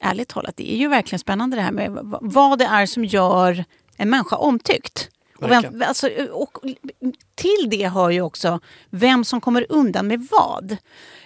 ärligt 0.00 0.28
talat, 0.28 0.56
det 0.56 0.72
är 0.72 0.76
ju 0.76 0.88
verkligen 0.88 1.18
spännande 1.18 1.56
det 1.56 1.62
här 1.62 1.72
med 1.72 1.98
vad 2.20 2.58
det 2.58 2.64
är 2.64 2.86
som 2.86 3.04
gör 3.04 3.64
en 3.96 4.10
människa 4.10 4.36
omtyckt. 4.36 5.10
Och, 5.40 5.50
vem, 5.50 5.82
alltså, 5.86 6.08
och 6.32 6.58
till 7.34 7.66
det 7.70 7.88
hör 7.88 8.10
ju 8.10 8.20
också 8.20 8.60
vem 8.90 9.24
som 9.24 9.40
kommer 9.40 9.66
undan 9.68 10.06
med 10.06 10.26
vad. 10.30 10.76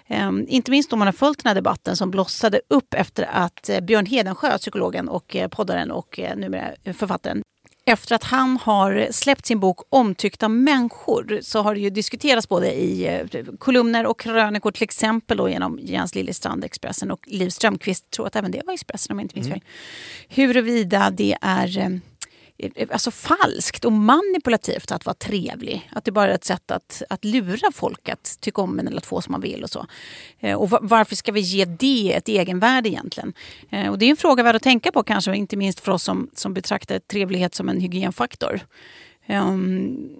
Ehm, 0.06 0.46
inte 0.48 0.70
minst 0.70 0.92
om 0.92 0.98
man 0.98 1.08
har 1.08 1.12
följt 1.12 1.42
den 1.42 1.50
här 1.50 1.54
debatten 1.54 1.96
som 1.96 2.10
blossade 2.10 2.60
upp 2.68 2.94
efter 2.94 3.28
att 3.32 3.68
eh, 3.68 3.80
Björn 3.80 4.06
Hedensjö, 4.06 4.58
psykologen 4.58 5.08
och 5.08 5.36
eh, 5.36 5.48
poddaren 5.48 5.90
och 5.90 6.18
eh, 6.18 6.36
numera 6.36 6.70
författaren, 6.94 7.42
efter 7.84 8.14
att 8.14 8.24
han 8.24 8.56
har 8.56 9.08
släppt 9.10 9.46
sin 9.46 9.60
bok 9.60 9.80
Omtyckta 9.88 10.48
människor 10.48 11.38
så 11.42 11.62
har 11.62 11.74
det 11.74 11.80
ju 11.80 11.90
diskuterats 11.90 12.48
både 12.48 12.74
i 12.74 13.22
kolumner 13.58 14.06
och 14.06 14.20
krönikor 14.20 14.70
till 14.70 14.82
exempel 14.82 15.36
då 15.36 15.48
genom 15.48 15.78
Jens 15.82 16.14
Liljestrand, 16.14 16.64
Expressen 16.64 17.10
och 17.10 17.20
Liv 17.26 17.50
Strömquist, 17.50 18.10
tror 18.10 18.26
att 18.26 18.36
även 18.36 18.50
det 18.50 18.62
var 18.66 18.74
Expressen 18.74 19.12
om 19.12 19.18
jag 19.18 19.24
inte 19.24 19.34
minns 19.34 19.48
fel. 19.48 19.62
Huruvida 20.28 21.10
det 21.10 21.36
är 21.40 22.00
Eh, 22.58 22.88
alltså 22.92 23.10
falskt 23.10 23.84
och 23.84 23.92
manipulativt 23.92 24.92
att 24.92 25.06
vara 25.06 25.14
trevlig. 25.14 25.90
Att 25.92 26.04
det 26.04 26.12
bara 26.12 26.30
är 26.30 26.34
ett 26.34 26.44
sätt 26.44 26.70
att, 26.70 27.02
att 27.10 27.24
lura 27.24 27.72
folk 27.72 28.08
att 28.08 28.36
tycka 28.40 28.62
om 28.62 28.78
en 28.78 28.88
eller 28.88 28.98
att 28.98 29.06
få 29.06 29.20
som 29.20 29.32
man 29.32 29.40
vill 29.40 29.62
och 29.62 29.70
så. 29.70 29.86
Eh, 30.40 30.56
och 30.56 30.70
varför 30.70 31.16
ska 31.16 31.32
vi 31.32 31.40
ge 31.40 31.64
det 31.64 32.12
ett 32.12 32.28
egenvärde 32.28 32.88
egentligen? 32.88 33.32
Eh, 33.70 33.90
och 33.90 33.98
det 33.98 34.06
är 34.06 34.10
en 34.10 34.16
fråga 34.16 34.42
värd 34.42 34.56
att 34.56 34.62
tänka 34.62 34.92
på 34.92 35.02
kanske, 35.02 35.36
inte 35.36 35.56
minst 35.56 35.80
för 35.80 35.92
oss 35.92 36.02
som, 36.02 36.30
som 36.34 36.54
betraktar 36.54 36.98
trevlighet 36.98 37.54
som 37.54 37.68
en 37.68 37.80
hygienfaktor. 37.80 38.60
Um, 39.28 40.10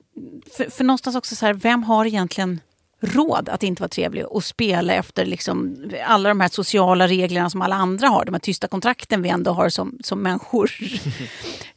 för, 0.56 0.70
för 0.70 0.84
någonstans 0.84 1.16
också 1.16 1.36
så 1.36 1.46
här, 1.46 1.54
vem 1.54 1.82
har 1.82 2.06
egentligen 2.06 2.60
råd 3.02 3.48
att 3.48 3.62
inte 3.62 3.82
vara 3.82 3.88
trevlig 3.88 4.26
och 4.26 4.44
spela 4.44 4.94
efter 4.94 5.26
liksom 5.26 5.76
alla 6.06 6.28
de 6.28 6.40
här 6.40 6.48
sociala 6.48 7.08
reglerna 7.08 7.50
som 7.50 7.62
alla 7.62 7.74
andra 7.74 8.08
har. 8.08 8.24
De 8.24 8.34
här 8.34 8.40
tysta 8.40 8.68
kontrakten 8.68 9.22
vi 9.22 9.28
ändå 9.28 9.50
har 9.50 9.68
som, 9.68 9.98
som 10.04 10.22
människor. 10.22 10.70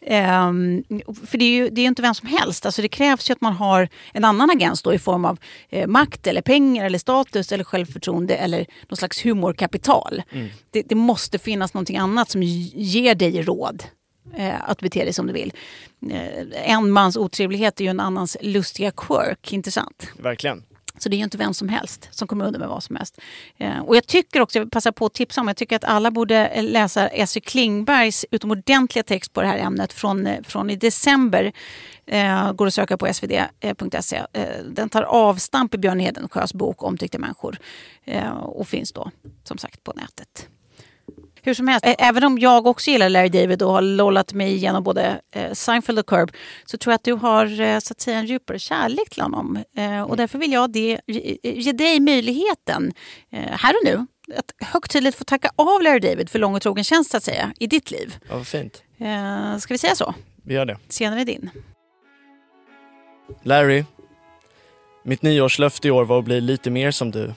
um, 0.01 0.83
för 1.25 1.37
det 1.37 1.45
är 1.45 1.49
ju 1.49 1.69
det 1.69 1.81
är 1.81 1.85
inte 1.85 2.01
vem 2.01 2.13
som 2.13 2.27
helst. 2.27 2.65
Alltså 2.65 2.81
det 2.81 2.87
krävs 2.87 3.29
ju 3.29 3.33
att 3.33 3.41
man 3.41 3.53
har 3.53 3.89
en 4.13 4.25
annan 4.25 4.49
agens 4.49 4.81
då 4.81 4.93
i 4.93 4.99
form 4.99 5.25
av 5.25 5.39
eh, 5.69 5.87
makt, 5.87 6.27
eller 6.27 6.41
pengar, 6.41 6.85
eller 6.85 6.99
status, 6.99 7.51
eller 7.51 7.63
självförtroende 7.63 8.35
eller 8.35 8.65
någon 8.89 8.97
slags 8.97 9.25
humorkapital. 9.25 10.23
Mm. 10.31 10.49
Det, 10.71 10.81
det 10.81 10.95
måste 10.95 11.39
finnas 11.39 11.73
någonting 11.73 11.97
annat 11.97 12.29
som 12.29 12.43
ger 12.43 13.15
dig 13.15 13.41
råd 13.41 13.83
eh, 14.35 14.69
att 14.69 14.81
bete 14.81 15.03
dig 15.03 15.13
som 15.13 15.27
du 15.27 15.33
vill. 15.33 15.53
Eh, 16.11 16.71
en 16.71 16.91
mans 16.91 17.17
otrevlighet 17.17 17.79
är 17.79 17.83
ju 17.83 17.89
en 17.89 17.99
annans 17.99 18.37
lustiga 18.41 18.91
quirk, 18.91 19.53
inte 19.53 19.71
sant? 19.71 20.07
Verkligen. 20.19 20.63
Så 20.97 21.09
det 21.09 21.15
är 21.15 21.17
ju 21.17 21.23
inte 21.23 21.37
vem 21.37 21.53
som 21.53 21.69
helst 21.69 22.07
som 22.11 22.27
kommer 22.27 22.45
undan 22.45 22.59
med 22.59 22.69
vad 22.69 22.83
som 22.83 22.95
helst. 22.95 23.21
Eh, 23.57 23.79
och 23.79 23.95
jag 23.95 24.07
tycker 24.07 24.41
också, 24.41 24.57
jag 24.57 24.63
vill 24.63 24.71
passa 24.71 24.91
på 24.91 25.05
att 25.05 25.13
tipsa 25.13 25.41
om, 25.41 25.47
jag 25.47 25.57
tycker 25.57 25.75
att 25.75 25.83
alla 25.83 26.11
borde 26.11 26.47
eh, 26.47 26.63
läsa 26.63 27.07
Essy 27.07 27.39
Klingbergs 27.39 28.25
utomordentliga 28.31 29.03
text 29.03 29.33
på 29.33 29.41
det 29.41 29.47
här 29.47 29.57
ämnet 29.57 29.93
från, 29.93 30.27
eh, 30.27 30.43
från 30.43 30.69
i 30.69 30.75
december. 30.75 31.51
Eh, 32.05 32.53
går 32.53 32.67
att 32.67 32.73
söka 32.73 32.97
på 32.97 33.13
svd.se. 33.13 34.21
Eh, 34.33 34.63
den 34.71 34.89
tar 34.89 35.03
avstamp 35.03 35.73
i 35.73 35.77
Björn 35.77 35.99
Hedensjös 35.99 36.53
bok 36.53 36.83
Omtyckta 36.83 37.17
människor 37.17 37.57
eh, 38.05 38.37
och 38.37 38.67
finns 38.67 38.91
då 38.91 39.11
som 39.43 39.57
sagt 39.57 39.83
på 39.83 39.93
nätet. 39.95 40.49
Hur 41.45 41.53
som 41.53 41.67
helst, 41.67 41.85
även 41.85 42.23
om 42.23 42.39
jag 42.39 42.67
också 42.67 42.91
gillar 42.91 43.09
Larry 43.09 43.29
David 43.29 43.61
och 43.61 43.71
har 43.71 43.81
lollat 43.81 44.33
mig 44.33 44.53
igenom 44.53 44.83
både 44.83 45.21
Seinfeld 45.53 45.99
och 45.99 46.05
Curb 46.05 46.31
så 46.65 46.77
tror 46.77 46.91
jag 46.91 46.95
att 46.95 47.03
du 47.03 47.13
har 47.13 47.79
så 47.79 47.91
att 47.91 48.01
säga, 48.01 48.17
en 48.17 48.25
djupare 48.25 48.59
kärlek 48.59 49.09
till 49.09 49.21
honom. 49.21 49.63
Och 49.73 49.79
mm. 49.79 50.17
därför 50.17 50.39
vill 50.39 50.51
jag 50.51 50.71
det, 50.71 50.99
ge, 51.43 51.71
dig 51.71 51.99
möjligheten 51.99 52.93
här 53.31 53.73
och 53.73 53.85
nu 53.85 54.05
att 54.37 54.67
högtidligt 54.67 55.17
få 55.17 55.23
tacka 55.23 55.51
av 55.55 55.81
Larry 55.81 55.99
David 55.99 56.29
för 56.29 56.39
lång 56.39 56.55
och 56.55 56.61
trogen 56.61 56.83
tjänst 56.83 57.11
så 57.11 57.17
att 57.17 57.23
säga, 57.23 57.53
i 57.59 57.67
ditt 57.67 57.91
liv. 57.91 58.15
Ja, 58.29 58.35
vad 58.35 58.47
fint. 58.47 58.83
Ska 59.59 59.73
vi 59.73 59.77
säga 59.77 59.95
så? 59.95 60.13
Vi 60.43 60.53
gör 60.53 60.65
det. 60.65 60.77
Är 61.01 61.25
din. 61.25 61.49
Larry, 63.43 63.83
mitt 65.03 65.21
nyårslöfte 65.21 65.87
i 65.87 65.91
år 65.91 66.05
var 66.05 66.19
att 66.19 66.25
bli 66.25 66.41
lite 66.41 66.69
mer 66.69 66.91
som 66.91 67.11
du. 67.11 67.33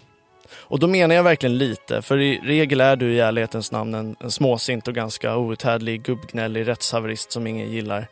Och 0.53 0.79
då 0.79 0.87
menar 0.87 1.15
jag 1.15 1.23
verkligen 1.23 1.59
lite, 1.59 2.03
för 2.03 2.19
i 2.19 2.41
regel 2.45 2.81
är 2.81 2.97
du 2.97 3.13
i 3.13 3.21
ärlighetens 3.21 3.73
namn 3.73 3.95
en, 3.95 4.17
en 4.21 4.31
småsint 4.31 4.89
och 4.89 4.95
ganska 4.95 5.37
outhärdlig 5.37 6.03
gubbgnällig 6.03 6.69
rättshaverist 6.69 7.33
som 7.33 7.47
ingen 7.47 7.71
gillar. 7.71 8.09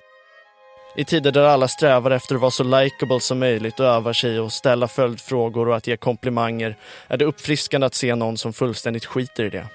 I 0.96 1.04
tider 1.04 1.32
där 1.32 1.44
alla 1.44 1.68
strävar 1.68 2.10
efter 2.10 2.34
att 2.34 2.40
vara 2.40 2.50
så 2.50 2.64
likable 2.64 3.20
som 3.20 3.38
möjligt 3.38 3.80
och 3.80 3.86
övar 3.86 4.12
sig 4.12 4.40
och 4.40 4.52
ställa 4.52 4.88
följdfrågor 4.88 5.68
och 5.68 5.76
att 5.76 5.86
ge 5.86 5.96
komplimanger 5.96 6.76
är 7.08 7.16
det 7.16 7.24
uppfriskande 7.24 7.86
att 7.86 7.94
se 7.94 8.14
någon 8.14 8.38
som 8.38 8.52
fullständigt 8.52 9.04
skiter 9.04 9.44
i 9.44 9.50
det. 9.50 9.66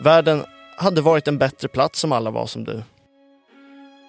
Världen 0.00 0.44
hade 0.76 1.00
varit 1.00 1.28
en 1.28 1.38
bättre 1.38 1.68
plats 1.68 2.04
om 2.04 2.12
alla 2.12 2.30
var 2.30 2.46
som 2.46 2.64
du. 2.64 2.82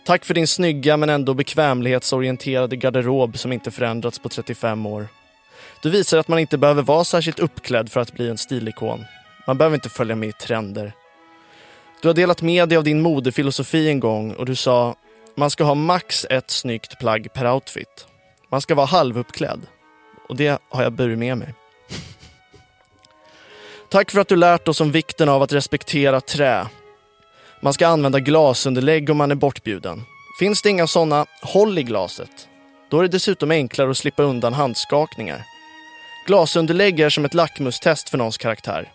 Tack 0.06 0.26
för 0.26 0.34
din 0.34 0.48
snygga 0.48 0.98
men 0.98 1.10
ändå 1.10 1.34
bekvämlighetsorienterade 1.34 2.76
garderob 2.76 3.38
som 3.38 3.52
inte 3.52 3.72
förändrats 3.72 4.20
på 4.20 4.30
35 4.30 4.86
år. 4.86 5.08
Du 5.84 5.90
visar 5.90 6.18
att 6.18 6.28
man 6.28 6.40
inte 6.40 6.58
behöver 6.58 6.82
vara 6.82 7.04
särskilt 7.04 7.40
uppklädd 7.40 7.92
för 7.92 8.00
att 8.00 8.14
bli 8.14 8.30
en 8.30 8.38
stilikon. 8.38 9.06
Man 9.48 9.58
behöver 9.58 9.76
inte 9.76 9.90
följa 9.90 10.16
med 10.16 10.30
i 10.30 10.32
trender. 10.32 10.94
Du 12.02 12.08
har 12.08 12.16
delat 12.16 12.42
med 12.42 12.70
dig 12.70 12.78
av 12.78 12.84
din 12.84 13.02
modefilosofi 13.02 13.90
en 13.90 14.00
gång 14.00 14.34
och 14.34 14.46
du 14.46 14.56
sa 14.56 14.96
man 15.36 15.50
ska 15.50 15.64
ha 15.64 15.76
max 15.76 16.26
ett 16.30 16.52
snyggt 16.52 17.00
plagg 17.00 17.34
per 17.34 17.52
outfit. 17.52 18.08
Man 18.50 18.62
ska 18.62 18.76
vara 18.76 18.86
halvuppklädd. 18.86 19.62
Och 20.30 20.36
det 20.36 20.62
har 20.70 20.84
jag 20.84 20.94
burit 20.94 21.18
med 21.18 21.38
mig. 21.38 21.54
Tack 23.90 24.12
för 24.12 24.20
att 24.20 24.28
du 24.28 24.36
lärt 24.36 24.68
oss 24.68 24.82
om 24.82 24.92
vikten 24.92 25.30
av 25.30 25.42
att 25.42 25.54
respektera 25.54 26.22
trä. 26.22 26.68
Man 27.62 27.74
ska 27.74 27.88
använda 27.88 28.20
glasunderlägg 28.20 29.10
om 29.10 29.18
man 29.18 29.32
är 29.32 29.36
bortbjuden. 29.36 30.04
Finns 30.40 30.62
det 30.62 30.70
inga 30.70 30.88
sådana, 30.88 31.26
håll 31.42 31.78
i 31.78 31.84
glaset. 31.84 32.48
Då 32.90 33.00
är 33.00 33.02
det 33.02 33.08
dessutom 33.08 33.52
enklare 33.52 33.92
att 33.92 33.98
slippa 33.98 34.24
undan 34.24 34.54
handskakningar. 34.54 35.53
Glasunderlägg 36.26 37.00
är 37.00 37.10
som 37.10 37.26
ett 37.26 37.34
lackmustest 37.34 38.10
för 38.10 38.18
någons 38.18 38.38
karaktär. 38.38 38.92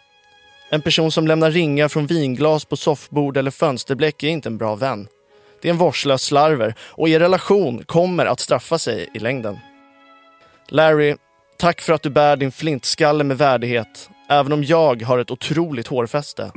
En 0.70 0.82
person 0.82 1.12
som 1.12 1.26
lämnar 1.26 1.50
ringar 1.50 1.88
från 1.88 2.06
vinglas 2.06 2.64
på 2.64 2.76
soffbord 2.76 3.36
eller 3.36 3.50
fönsterbläck 3.50 4.22
är 4.22 4.28
inte 4.28 4.48
en 4.48 4.58
bra 4.58 4.74
vän. 4.74 5.08
Det 5.62 5.68
är 5.68 5.72
en 5.72 5.78
vårdslös 5.78 6.22
slarver 6.22 6.74
och 6.80 7.08
er 7.08 7.20
relation 7.20 7.84
kommer 7.84 8.26
att 8.26 8.40
straffa 8.40 8.78
sig 8.78 9.10
i 9.14 9.18
längden. 9.18 9.58
Larry, 10.68 11.16
tack 11.56 11.80
för 11.80 11.92
att 11.92 12.02
du 12.02 12.10
bär 12.10 12.36
din 12.36 12.52
flintskalle 12.52 13.24
med 13.24 13.38
värdighet, 13.38 14.10
även 14.28 14.52
om 14.52 14.64
jag 14.64 15.02
har 15.02 15.18
ett 15.18 15.30
otroligt 15.30 15.86
hårfäste. 15.86 16.52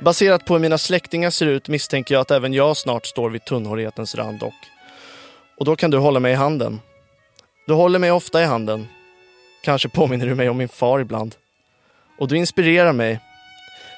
Baserat 0.00 0.44
på 0.44 0.54
hur 0.54 0.60
mina 0.60 0.78
släktingar 0.78 1.30
ser 1.30 1.46
ut 1.46 1.68
misstänker 1.68 2.14
jag 2.14 2.20
att 2.20 2.30
även 2.30 2.54
jag 2.54 2.76
snart 2.76 3.06
står 3.06 3.30
vid 3.30 3.44
tunnhårighetens 3.44 4.14
rand 4.14 4.42
och 4.42 4.52
och 5.58 5.64
då 5.64 5.76
kan 5.76 5.90
du 5.90 5.98
hålla 5.98 6.20
mig 6.20 6.32
i 6.32 6.34
handen. 6.34 6.80
Du 7.66 7.74
håller 7.74 7.98
mig 7.98 8.12
ofta 8.12 8.42
i 8.42 8.44
handen. 8.44 8.88
Kanske 9.64 9.88
påminner 9.88 10.26
du 10.26 10.34
mig 10.34 10.48
om 10.48 10.56
min 10.56 10.68
far 10.68 11.00
ibland. 11.00 11.34
Och 12.18 12.28
du 12.28 12.36
inspirerar 12.36 12.92
mig. 12.92 13.20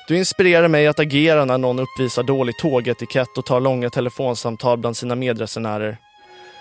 Du 0.09 0.17
inspirerar 0.17 0.69
mig 0.69 0.87
att 0.87 0.99
agera 0.99 1.45
när 1.45 1.59
någon 1.59 1.79
uppvisar 1.79 2.23
dålig 2.23 2.59
tågetikett 2.59 3.39
och 3.39 3.47
tar 3.47 3.61
långa 3.61 3.91
telefonsamtal 3.91 4.79
bland 4.79 4.97
sina 4.97 5.15
medresenärer. 5.15 5.97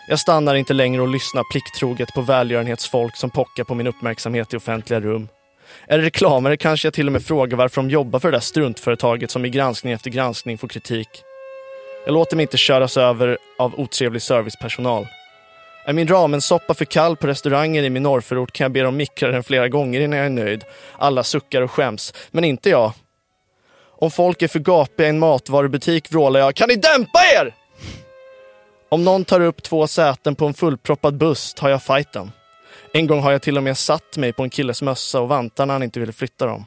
Jag 0.09 0.19
stannar 0.19 0.55
inte 0.55 0.73
längre 0.73 1.01
och 1.01 1.07
lyssnar 1.07 1.43
plikttroget 1.51 2.09
på 2.13 2.21
välgörenhetsfolk 2.21 3.15
som 3.15 3.29
pockar 3.29 3.63
på 3.63 3.75
min 3.75 3.87
uppmärksamhet 3.87 4.53
i 4.53 4.57
offentliga 4.57 4.99
rum. 4.99 5.27
Är 5.87 5.97
det 5.97 6.03
reklamare 6.03 6.57
kanske 6.57 6.87
jag 6.87 6.93
till 6.93 7.07
och 7.07 7.13
med 7.13 7.23
frågar 7.23 7.57
varför 7.57 7.81
de 7.81 7.89
jobbar 7.89 8.19
för 8.19 8.31
det 8.31 8.37
där 8.37 8.41
struntföretaget 8.41 9.31
som 9.31 9.45
i 9.45 9.49
granskning 9.49 9.93
efter 9.93 10.09
granskning 10.09 10.57
får 10.57 10.67
kritik. 10.67 11.09
Jag 12.05 12.13
låter 12.13 12.35
mig 12.35 12.43
inte 12.43 12.57
köras 12.57 12.97
över 12.97 13.37
av 13.57 13.79
otrevlig 13.79 14.21
servicepersonal. 14.21 15.07
Är 15.85 15.93
min 15.93 16.07
ramensoppa 16.07 16.73
för 16.73 16.85
kall 16.85 17.15
på 17.17 17.27
restauranger 17.27 17.83
i 17.83 17.89
min 17.89 18.03
norrförort 18.03 18.51
kan 18.51 18.65
jag 18.65 18.71
be 18.71 18.81
dem 18.81 18.97
mikra 18.97 19.31
den 19.31 19.43
flera 19.43 19.67
gånger 19.67 19.99
innan 19.99 20.17
jag 20.17 20.25
är 20.25 20.29
nöjd. 20.29 20.63
Alla 20.97 21.23
suckar 21.23 21.61
och 21.61 21.71
skäms, 21.71 22.13
men 22.31 22.43
inte 22.43 22.69
jag. 22.69 22.91
Om 23.97 24.11
folk 24.11 24.41
är 24.41 24.47
för 24.47 24.59
gapiga 24.59 25.07
i 25.07 25.09
en 25.09 25.19
matvarubutik 25.19 26.11
vrålar 26.11 26.39
jag 26.39 26.55
Kan 26.55 26.69
ni 26.69 26.75
dämpa 26.75 27.19
er? 27.35 27.55
Om 28.89 29.03
någon 29.03 29.25
tar 29.25 29.41
upp 29.41 29.63
två 29.63 29.87
säten 29.87 30.35
på 30.35 30.45
en 30.45 30.53
fullproppad 30.53 31.17
buss 31.17 31.53
tar 31.53 31.69
jag 31.69 31.83
fighten. 31.83 32.31
En 32.93 33.07
gång 33.07 33.21
har 33.21 33.31
jag 33.31 33.41
till 33.41 33.57
och 33.57 33.63
med 33.63 33.77
satt 33.77 34.17
mig 34.17 34.33
på 34.33 34.43
en 34.43 34.49
killes 34.49 34.81
mössa 34.81 35.21
och 35.21 35.27
vantar 35.27 35.65
när 35.65 35.73
han 35.73 35.83
inte 35.83 35.99
ville 35.99 36.13
flytta 36.13 36.45
dem. 36.45 36.65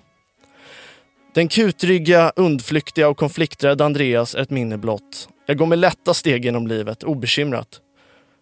Den 1.34 1.48
kutrygga, 1.48 2.32
undflyktiga 2.36 3.08
och 3.08 3.16
konflikträdda 3.16 3.84
Andreas 3.84 4.34
är 4.34 4.38
ett 4.38 4.50
minne 4.50 4.78
blott. 4.78 5.28
Jag 5.46 5.56
går 5.56 5.66
med 5.66 5.78
lätta 5.78 6.14
steg 6.14 6.44
genom 6.44 6.66
livet, 6.66 7.02
obekymrat. 7.02 7.80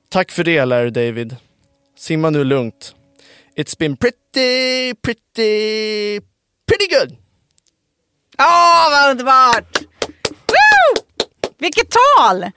Tack 0.09 0.31
för 0.31 0.45
det, 0.45 0.65
Larry 0.65 0.91
David. 0.91 1.37
Simma 1.99 2.31
nu 2.31 2.45
lugnt. 2.45 2.95
It's 3.57 3.79
been 3.79 3.97
pretty, 3.97 4.95
pretty, 4.95 6.21
pretty 6.67 6.87
good. 6.91 7.17
Åh, 8.39 8.45
oh, 8.47 8.91
vad 8.91 9.11
underbart! 9.11 9.79
Woo! 10.29 11.03
Vilket 11.59 11.87
tal! 11.91 12.51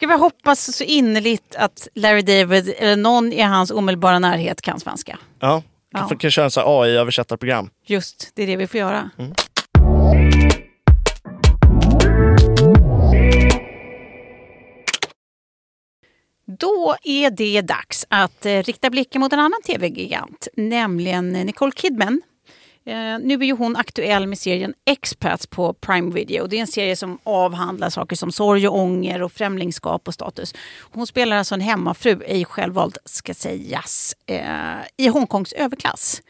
Gud, 0.00 0.10
jag 0.10 0.18
hoppas 0.18 0.76
så 0.76 0.84
innerligt 0.84 1.56
att 1.56 1.88
Larry 1.94 2.22
David 2.22 2.74
eller 2.78 2.96
någon 2.96 3.32
i 3.32 3.42
hans 3.42 3.70
omedelbara 3.70 4.18
närhet 4.18 4.62
kan 4.62 4.80
svenska. 4.80 5.18
Ja, 5.40 5.62
ja. 5.90 6.08
kan, 6.08 6.18
kan 6.18 6.30
köra 6.30 6.44
en 6.44 6.50
AI-översättarprogram. 6.56 7.70
Just, 7.86 8.32
det 8.34 8.42
är 8.42 8.46
det 8.46 8.56
vi 8.56 8.66
får 8.66 8.80
göra. 8.80 9.10
Mm. 9.18 9.34
Då 16.56 16.96
är 17.02 17.30
det 17.30 17.60
dags 17.60 18.06
att 18.08 18.46
eh, 18.46 18.62
rikta 18.62 18.90
blicken 18.90 19.20
mot 19.20 19.32
en 19.32 19.38
annan 19.38 19.62
tv-gigant, 19.62 20.48
nämligen 20.56 21.32
Nicole 21.32 21.72
Kidman. 21.76 22.22
Eh, 22.86 22.94
nu 23.22 23.34
är 23.34 23.42
ju 23.42 23.52
hon 23.52 23.76
aktuell 23.76 24.26
med 24.26 24.38
serien 24.38 24.74
Expats 24.84 25.46
på 25.46 25.72
Prime 25.72 26.14
Video. 26.14 26.46
Det 26.46 26.56
är 26.56 26.60
en 26.60 26.66
serie 26.66 26.96
som 26.96 27.18
avhandlar 27.24 27.90
saker 27.90 28.16
som 28.16 28.32
sorg 28.32 28.68
och 28.68 28.78
ånger 28.78 29.22
och 29.22 29.32
främlingskap 29.32 30.08
och 30.08 30.14
status. 30.14 30.54
Hon 30.80 31.06
spelar 31.06 31.36
alltså 31.36 31.54
en 31.54 31.60
hemmafru, 31.60 32.22
ej 32.26 32.44
självvald 32.44 32.98
ska 33.04 33.34
sägas, 33.34 34.16
eh, 34.26 34.78
i 34.96 35.08
Hongkongs 35.08 35.52
överklass. 35.52 36.22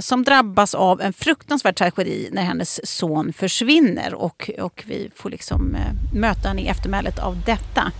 som 0.00 0.24
drabbas 0.24 0.74
av 0.74 1.00
en 1.00 1.12
fruktansvärd 1.12 1.76
tragedi 1.76 2.28
när 2.32 2.42
hennes 2.42 2.86
son 2.96 3.32
försvinner. 3.32 4.14
Och, 4.14 4.50
och 4.60 4.84
vi 4.86 5.10
får 5.14 5.30
liksom 5.30 5.76
möta 6.14 6.48
henne 6.48 6.62
i 6.62 6.68
eftermälet 6.68 7.18
av 7.18 7.42
detta. 7.46 7.92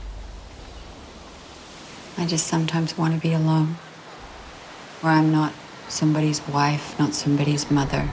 I 2.18 2.24
just 2.24 2.46
sometimes 2.46 2.96
want 2.96 3.14
to 3.14 3.20
be 3.20 3.34
alone. 3.34 3.76
Where 5.02 5.12
I'm 5.12 5.30
not 5.32 5.52
somebody's 5.88 6.40
wife, 6.48 6.98
not 6.98 7.14
somebody's 7.14 7.70
mother. 7.70 8.08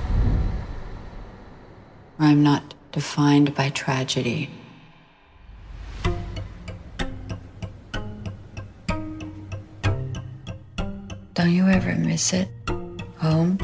Where 2.18 2.30
I'm 2.30 2.44
not 2.44 2.74
defined 2.92 3.56
by 3.56 3.70
tragedy. 3.70 4.50
Don't 11.34 11.52
you 11.52 11.68
ever 11.68 11.96
miss 11.96 12.34
it? 12.34 12.50
Home? 13.18 13.58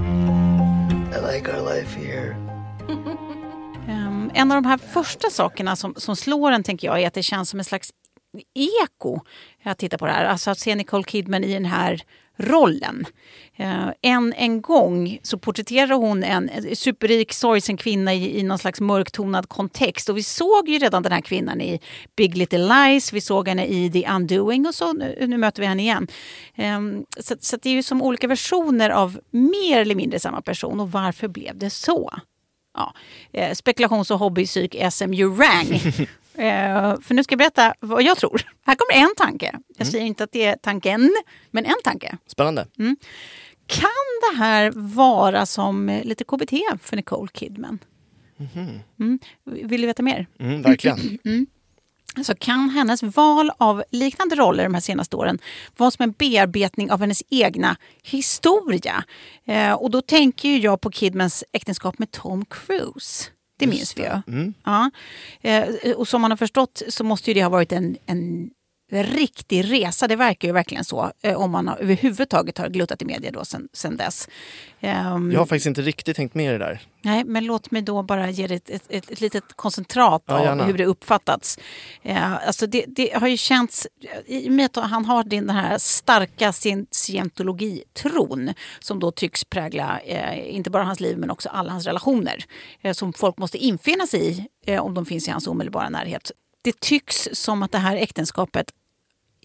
I 1.13 1.19
like 1.19 1.49
our 1.49 1.61
life 1.61 1.93
here. 1.93 2.37
Um, 3.89 4.31
en 4.33 4.51
av 4.51 4.61
de 4.61 4.69
här 4.69 4.77
första 4.77 5.29
sakerna 5.29 5.75
som, 5.75 5.93
som 5.97 6.15
slår 6.15 6.51
en 6.51 6.63
tänker 6.63 6.87
jag 6.87 7.01
är 7.01 7.07
att 7.07 7.13
det 7.13 7.23
känns 7.23 7.49
som 7.49 7.59
en 7.59 7.65
slags 7.65 7.89
eko 8.53 9.19
att 9.63 9.77
titta 9.77 9.97
på 9.97 10.05
det 10.05 10.11
här. 10.11 10.25
Alltså 10.25 10.51
att 10.51 10.59
se 10.59 10.75
Nicole 10.75 11.03
Kidman 11.03 11.43
i 11.43 11.53
den 11.53 11.65
här 11.65 12.01
rollen. 12.39 13.05
Än 13.55 13.93
en, 14.01 14.33
en 14.33 14.61
gång 14.61 15.19
så 15.23 15.37
porträtterar 15.37 15.95
hon 15.95 16.23
en 16.23 16.75
superrik 16.75 17.33
sorgsen 17.33 17.77
kvinna 17.77 18.13
i, 18.13 18.39
i 18.39 18.43
någon 18.43 18.59
slags 18.59 18.81
mörktonad 18.81 19.49
kontext. 19.49 20.09
Och 20.09 20.17
vi 20.17 20.23
såg 20.23 20.69
ju 20.69 20.79
redan 20.79 21.03
den 21.03 21.11
här 21.11 21.21
kvinnan 21.21 21.61
i 21.61 21.79
Big 22.15 22.37
Little 22.37 22.67
Lies, 22.67 23.13
vi 23.13 23.21
såg 23.21 23.47
henne 23.47 23.65
i 23.65 23.91
The 23.91 24.09
Undoing 24.09 24.67
och 24.67 24.75
så 24.75 24.93
nu, 24.93 25.25
nu 25.27 25.37
möter 25.37 25.61
vi 25.61 25.67
henne 25.67 25.81
igen. 25.81 26.07
Ehm, 26.55 27.05
så, 27.19 27.35
så 27.39 27.57
det 27.57 27.69
är 27.69 27.73
ju 27.73 27.83
som 27.83 28.01
olika 28.01 28.27
versioner 28.27 28.89
av 28.89 29.19
mer 29.31 29.81
eller 29.81 29.95
mindre 29.95 30.19
samma 30.19 30.41
person. 30.41 30.79
Och 30.79 30.91
varför 30.91 31.27
blev 31.27 31.57
det 31.57 31.69
så? 31.69 32.13
Ja. 32.73 32.93
Eh, 33.33 33.53
spekulations 33.53 34.11
och 34.11 34.19
hobbypsyk 34.19 34.75
SMU 34.91 35.35
Rang. 35.35 35.79
eh, 36.39 36.99
för 37.01 37.13
nu 37.13 37.23
ska 37.23 37.33
jag 37.33 37.37
berätta 37.37 37.73
vad 37.79 38.03
jag 38.03 38.17
tror. 38.17 38.41
Här 38.65 38.75
kommer 38.75 39.03
en 39.03 39.15
tanke. 39.17 39.59
Jag 39.77 39.87
säger 39.87 40.05
inte 40.05 40.23
att 40.23 40.31
det 40.31 40.45
är 40.45 40.55
tanken, 40.55 41.13
men 41.51 41.65
en 41.65 41.81
tanke. 41.83 42.17
Spännande. 42.27 42.67
Kan 43.67 44.31
det 44.31 44.37
här 44.37 44.71
vara 44.75 45.45
som 45.45 45.89
eh, 45.89 46.03
lite 46.03 46.23
KBT 46.23 46.53
för 46.81 46.95
Nicole 46.95 47.29
Kidman? 47.33 47.79
Mm. 48.97 49.19
Vill 49.45 49.81
du 49.81 49.87
veta 49.87 50.03
mer? 50.03 50.27
Mm, 50.39 50.61
verkligen. 50.61 51.19
Alltså 52.15 52.35
kan 52.39 52.69
hennes 52.69 53.03
val 53.03 53.51
av 53.57 53.83
liknande 53.91 54.35
roller 54.35 54.63
de 54.63 54.73
här 54.73 54.81
senaste 54.81 55.15
åren 55.15 55.39
vara 55.77 55.91
som 55.91 56.03
en 56.03 56.11
bearbetning 56.11 56.91
av 56.91 56.99
hennes 56.99 57.23
egna 57.29 57.77
historia? 58.03 59.03
Eh, 59.45 59.73
och 59.73 59.91
då 59.91 60.01
tänker 60.01 60.57
jag 60.57 60.81
på 60.81 60.91
Kidmans 60.91 61.43
äktenskap 61.51 61.99
med 61.99 62.11
Tom 62.11 62.45
Cruise. 62.45 63.29
Det 63.59 63.67
minns 63.67 63.97
vi 63.97 64.01
ju. 64.01 64.53
Ja. 64.63 64.91
Eh, 65.41 65.91
och 65.95 66.07
som 66.07 66.21
man 66.21 66.31
har 66.31 66.37
förstått 66.37 66.81
så 66.87 67.03
måste 67.03 67.29
ju 67.29 67.33
det 67.33 67.41
ha 67.41 67.49
varit 67.49 67.71
en, 67.71 67.97
en 68.05 68.49
riktig 68.89 69.71
resa. 69.71 70.07
Det 70.07 70.15
verkar 70.15 70.47
ju 70.47 70.51
verkligen 70.53 70.83
så. 70.83 71.11
Eh, 71.21 71.35
om 71.41 71.51
man 71.51 71.67
har, 71.67 71.77
överhuvudtaget 71.77 72.57
har 72.57 72.69
gluttat 72.69 73.01
i 73.01 73.05
media 73.05 73.31
då 73.31 73.45
sen, 73.45 73.67
sen 73.73 73.97
dess. 73.97 74.27
Ehm, 74.79 75.31
Jag 75.31 75.39
har 75.39 75.45
faktiskt 75.45 75.65
inte 75.65 75.81
riktigt 75.81 76.15
tänkt 76.15 76.35
med 76.35 76.45
i 76.45 76.51
det 76.51 76.57
där. 76.57 76.81
Nej, 77.01 77.23
men 77.23 77.45
låt 77.45 77.71
mig 77.71 77.81
då 77.81 78.03
bara 78.03 78.29
ge 78.29 78.47
dig 78.47 78.57
ett, 78.57 78.69
ett, 78.69 78.83
ett, 78.89 79.11
ett 79.11 79.21
litet 79.21 79.43
koncentrat 79.55 80.23
Ja, 80.25 80.39
av 80.39 80.45
gärna. 80.45 80.63
hur 80.65 80.77
det 80.77 80.85
uppfattats. 80.85 81.59
Eh, 82.03 82.33
alltså 82.47 82.67
det, 82.67 82.85
det 82.87 83.13
har 83.19 83.27
ju 83.27 83.37
känts, 83.37 83.87
i 84.25 84.47
och 84.49 84.51
med 84.51 84.65
att 84.65 84.75
han 84.89 85.05
har 85.05 85.23
den 85.23 85.49
här 85.49 85.77
starka 85.77 86.53
scientologitron 86.91 88.53
som 88.79 88.99
då 88.99 89.11
tycks 89.11 89.43
prägla 89.45 89.99
eh, 89.99 90.55
inte 90.55 90.69
bara 90.69 90.83
hans 90.83 90.99
liv 90.99 91.17
men 91.17 91.29
också 91.31 91.49
alla 91.49 91.71
hans 91.71 91.85
relationer. 91.85 92.45
Eh, 92.81 92.93
som 92.93 93.13
folk 93.13 93.37
måste 93.37 93.57
infinna 93.57 94.07
sig 94.07 94.47
i 94.67 94.77
om 94.77 94.93
de 94.93 95.05
finns 95.05 95.27
i 95.27 95.31
hans 95.31 95.47
omedelbara 95.47 95.89
närhet. 95.89 96.31
Det 96.61 96.79
tycks 96.79 97.29
som 97.33 97.63
att 97.63 97.71
det 97.71 97.77
här 97.77 97.95
äktenskapet 97.95 98.71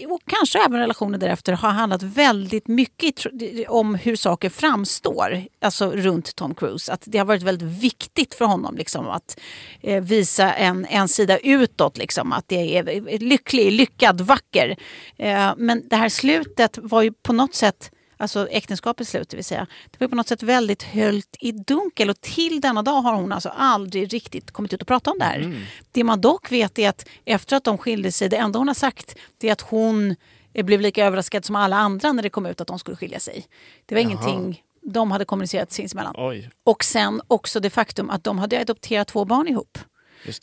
och 0.09 0.21
kanske 0.27 0.65
även 0.65 0.81
relationer 0.81 1.19
därefter 1.19 1.53
har 1.53 1.71
handlat 1.71 2.03
väldigt 2.03 2.69
mycket 2.69 3.27
om 3.69 3.95
hur 3.95 4.17
saker 4.17 4.51
framstår 4.51 5.45
alltså 5.61 5.91
runt 5.91 6.37
Tom 6.37 6.55
Cruise. 6.55 6.93
Att 6.93 7.03
det 7.05 7.19
har 7.19 7.25
varit 7.25 7.43
väldigt 7.43 7.69
viktigt 7.69 8.35
för 8.35 8.45
honom 8.45 8.77
liksom, 8.77 9.09
att 9.09 9.41
eh, 9.81 10.03
visa 10.03 10.53
en, 10.53 10.87
en 10.87 11.09
sida 11.09 11.39
utåt. 11.39 11.99
Liksom, 11.99 12.33
att 12.33 12.49
det 12.49 12.79
är 12.79 12.89
eh, 12.89 13.21
lycklig, 13.21 13.73
lyckad, 13.73 14.21
vacker. 14.21 14.77
Eh, 15.17 15.53
men 15.57 15.89
det 15.89 15.97
här 15.97 16.09
slutet 16.09 16.79
var 16.83 17.03
ju 17.03 17.13
på 17.13 17.33
något 17.33 17.55
sätt 17.55 17.91
Alltså 18.25 18.49
äktenskapets 18.49 19.11
slut, 19.11 19.29
det 19.29 19.37
vill 19.37 19.45
säga. 19.45 19.67
Det 19.91 20.01
var 20.01 20.09
på 20.09 20.17
något 20.17 20.29
sätt 20.29 20.43
väldigt 20.43 20.83
höljt 20.83 21.37
i 21.41 21.53
dunkel 21.53 22.11
och 22.11 22.21
till 22.21 22.61
denna 22.61 22.83
dag 22.83 23.01
har 23.03 23.15
hon 23.15 23.33
alltså 23.33 23.49
aldrig 23.49 24.13
riktigt 24.13 24.51
kommit 24.51 24.73
ut 24.73 24.83
och 24.83 24.89
pratat 24.89 25.13
om 25.13 25.19
det 25.19 25.25
här. 25.25 25.67
Det 25.93 26.05
man 26.05 26.21
dock 26.21 26.53
vet 26.53 26.79
är 26.79 26.89
att 26.89 27.09
efter 27.25 27.57
att 27.57 27.65
de 27.65 27.79
skilde 27.79 28.13
sig, 28.13 28.29
det 28.29 28.37
enda 28.37 28.59
hon 28.59 28.69
har 28.69 28.75
sagt 28.75 29.17
det 29.39 29.49
är 29.49 29.53
att 29.53 29.61
hon 29.61 30.17
eh, 30.55 30.65
blev 30.65 30.81
lika 30.81 31.07
överraskad 31.07 31.45
som 31.45 31.57
alla 31.57 31.77
andra 31.77 32.13
när 32.13 32.23
det 32.23 32.31
kom 32.31 32.47
ut 32.47 32.61
att 32.61 32.69
de 32.69 32.79
skulle 32.79 32.97
skilja 32.97 33.21
sig. 33.21 33.47
Det 33.87 33.95
var 33.95 34.03
ingenting 34.03 34.63
de 34.83 35.11
hade 35.11 35.25
kommunicerat 35.25 35.73
sinsemellan. 35.73 36.15
Oj, 36.19 36.51
Och 36.65 36.85
sen 36.85 37.23
också 37.29 37.61
det 37.61 37.71
faktum 37.71 38.11
att 38.11 38.25
de 38.25 38.39
hade 38.39 38.61
adopterat 38.61 39.09
två 39.09 39.25
barn 39.25 39.49
ihop. 39.49 39.79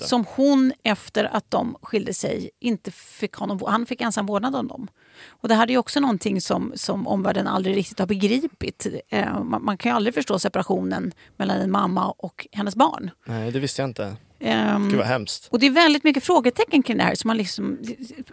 Som 0.08 0.26
hon 0.36 0.74
efter 0.84 1.36
att 1.36 1.52
de 1.52 1.78
skilde 1.82 2.14
sig 2.14 2.50
inte 2.60 2.92
fick 2.92 3.34
honom, 3.34 3.62
han 3.68 3.86
fick 3.86 4.02
ensam 4.02 4.26
vårdnad 4.26 4.56
om 4.56 4.68
dem. 4.68 4.88
Och 5.30 5.48
det 5.48 5.56
här 5.56 5.64
är 5.64 5.72
ju 5.72 5.78
också 5.78 6.00
någonting 6.00 6.42
som, 6.42 6.74
som 6.76 7.08
omvärlden 7.08 7.48
aldrig 7.48 7.78
riktigt 7.78 8.00
har 8.00 8.08
begripit. 8.08 8.88
Eh, 9.10 9.44
man, 9.44 9.66
man 9.66 9.78
kan 9.78 9.92
ju 9.92 9.96
aldrig 9.96 10.14
förstå 10.14 10.40
separationen 10.40 11.12
mellan 11.38 11.58
en 11.58 11.72
mamma 11.72 12.12
och 12.18 12.48
hennes 12.52 12.76
barn. 12.76 13.12
Nej, 13.26 13.52
det 13.52 13.60
visste 13.60 13.82
jag 13.82 13.90
inte. 13.90 14.16
Ehm, 14.44 14.90
Gud 14.90 14.98
vad 14.98 15.08
hemskt. 15.08 15.48
och 15.52 15.60
det 15.60 15.66
är 15.66 15.72
väldigt 15.72 16.04
mycket 16.04 16.24
frågetecken 16.24 16.84
kring 16.84 16.98
det 16.98 17.04
här 17.04 17.16
som 17.16 17.28
man 17.28 17.38
liksom 17.38 17.80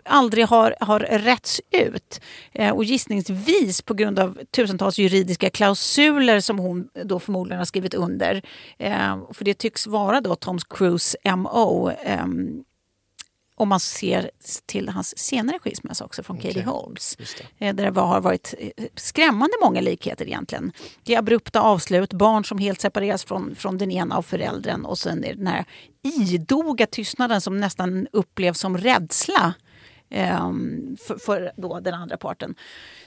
aldrig 0.03 0.47
har, 0.47 0.75
har 0.81 1.01
rätts 1.01 1.61
ut. 1.71 2.21
Eh, 2.53 2.71
och 2.75 2.85
gissningsvis 2.85 3.83
på 3.83 3.95
grund 3.95 4.19
av 4.19 4.39
tusentals 4.51 4.99
juridiska 4.99 5.51
klausuler 5.51 6.41
som 6.41 6.59
hon 6.59 6.89
då 7.05 7.21
förmodligen 7.21 7.59
har 7.59 7.65
skrivit 7.65 7.95
under. 7.95 8.43
Eh, 8.79 9.19
för 9.33 9.45
det 9.45 9.55
tycks 9.55 9.87
vara 9.87 10.21
då 10.21 10.35
Tom 10.35 10.59
Cruise 10.59 11.17
MO. 11.37 11.91
ehm, 11.91 12.65
om 13.59 13.69
man 13.69 13.81
ser 13.81 14.31
till 14.67 14.89
hans 14.89 15.19
senare 15.19 15.59
skilsmässa 15.59 16.05
också 16.05 16.23
från 16.23 16.37
Katie 16.39 16.65
Holmes. 16.65 17.17
Det. 17.17 17.67
Eh, 17.67 17.75
Där 17.75 17.91
det 17.91 18.01
har 18.01 18.21
varit 18.21 18.55
eh, 18.59 18.85
skrämmande 18.95 19.55
många 19.63 19.81
likheter 19.81 20.27
egentligen. 20.27 20.73
Det 21.05 21.15
är 21.15 21.19
abrupta 21.19 21.61
avslut, 21.61 22.13
barn 22.13 22.45
som 22.45 22.59
helt 22.59 22.81
separeras 22.81 23.25
från, 23.25 23.55
från 23.55 23.79
den 23.79 23.91
ena 23.91 24.17
av 24.17 24.23
föräldern 24.23 24.85
och 24.85 24.99
sen 24.99 25.25
är 25.25 25.29
det 25.29 25.35
den 25.35 25.47
här 25.47 25.65
idoga 26.03 26.87
tystnaden 26.87 27.41
som 27.41 27.61
nästan 27.61 28.07
upplevs 28.13 28.59
som 28.59 28.79
rädsla 28.79 29.55
ehm, 30.11 30.97
för, 31.07 31.19
för 31.19 31.53
då 31.57 31.81
den 31.81 31.95
andra 31.95 32.17
parten. 32.17 32.55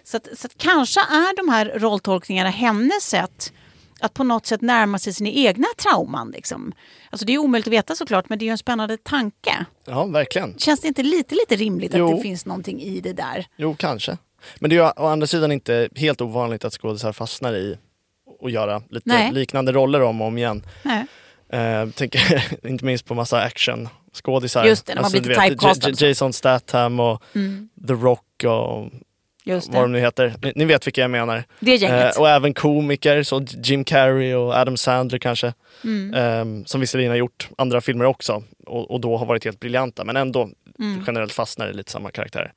Så, 0.04 0.18
att, 0.18 0.28
så 0.38 0.48
att 0.48 0.58
kanske 0.58 1.00
är 1.00 1.38
de 1.38 1.50
här 1.50 1.66
rolltolkningarna 1.66 2.50
hennes 2.50 3.04
sätt 3.04 3.54
att 4.02 4.14
på 4.14 4.24
något 4.24 4.46
sätt 4.46 4.62
närma 4.62 5.00
sig 5.00 5.14
sina 5.14 5.30
egna 5.30 5.68
trauman. 5.78 6.32
Liksom. 6.32 6.74
Alltså 7.10 7.26
det 7.26 7.34
är 7.34 7.38
omöjligt 7.38 7.68
att 7.68 7.74
veta 7.74 7.96
såklart, 7.96 8.30
men 8.30 8.40
det 8.40 8.44
är 8.44 8.48
ju 8.48 8.52
en 8.52 8.58
spännande 8.58 8.98
tanke. 8.98 9.66
Ja, 9.86 10.06
verkligen. 10.06 10.58
Känns 10.58 10.80
det 10.80 10.88
inte 10.88 11.04
lite, 11.04 11.36
lite 11.36 11.56
rimligt 11.56 11.92
Jo. 11.96 12.10
att 12.10 12.16
det 12.16 12.22
finns 12.22 12.46
någonting 12.46 12.82
i 12.82 13.00
det 13.00 13.14
där? 13.14 13.46
Jo, 13.58 13.76
kanske. 13.80 14.18
Men 14.60 14.70
det 14.70 14.76
är 14.76 14.78
ju 14.78 15.04
å 15.04 15.08
andra 15.08 15.28
sidan 15.28 15.52
inte 15.52 15.90
helt 15.96 16.22
ovanligt 16.22 16.66
att 16.66 16.74
skådisar 16.74 17.12
fastnar 17.14 17.54
i 17.54 17.78
att 18.44 18.52
göra 18.52 18.82
lite 18.90 19.10
Nej. 19.10 19.32
liknande 19.32 19.72
roller 19.72 20.02
om 20.02 20.22
och 20.22 20.28
om 20.28 20.38
igen. 20.38 20.66
Nej. 20.84 21.06
Eh, 21.50 21.90
tänker 21.90 22.44
inte 22.68 22.86
minst 22.86 23.06
på 23.06 23.16
massa 23.16 23.42
action 23.42 23.90
skådisar. 24.14 24.66
Just 24.66 24.86
det, 24.86 24.96
när 24.96 25.02
man 25.02 25.12
blir 25.12 25.22
du 25.22 25.30
lite 25.30 25.42
typecastad 25.42 26.06
Jason 26.08 26.34
Statham 26.34 27.00
och 27.00 27.24
The 27.88 27.94
Rock 27.94 28.44
och 28.44 28.92
Just 29.43 29.67
vad 29.67 29.84
de 29.84 29.91
det. 29.91 29.97
nu 29.99 30.06
heter. 30.06 30.34
Ni, 30.41 30.54
ni 30.56 30.65
vet 30.65 30.88
vilka 30.88 31.01
jag 31.01 31.12
menar. 31.12 31.43
Det 31.60 31.75
gänget. 31.75 32.15
Eh, 32.15 32.21
och 32.21 32.30
även 32.30 32.54
komiker, 32.54 33.23
så 33.23 33.45
Jim 33.63 33.84
Carrey 33.84 34.34
och 34.34 34.54
Adam 34.54 34.77
Sandler 34.77 35.17
kanske. 35.19 35.54
Mm. 35.84 36.13
Eh, 36.13 36.65
som 36.65 36.82
visserligen 36.82 37.12
har 37.12 37.17
gjort 37.17 37.49
andra 37.58 37.82
filmer 37.82 38.06
också 38.06 38.43
och, 38.65 38.91
och 38.91 39.01
då 39.01 39.17
har 39.17 39.25
varit 39.25 39.45
helt 39.45 39.60
briljanta 39.60 40.04
men 40.04 40.17
ändå 40.17 40.49
Mm. 40.80 41.04
generellt 41.08 41.34
fastnar 41.34 41.69
i 41.69 41.73
lite 41.73 41.91
samma 41.91 42.12
karaktärer. 42.12 42.51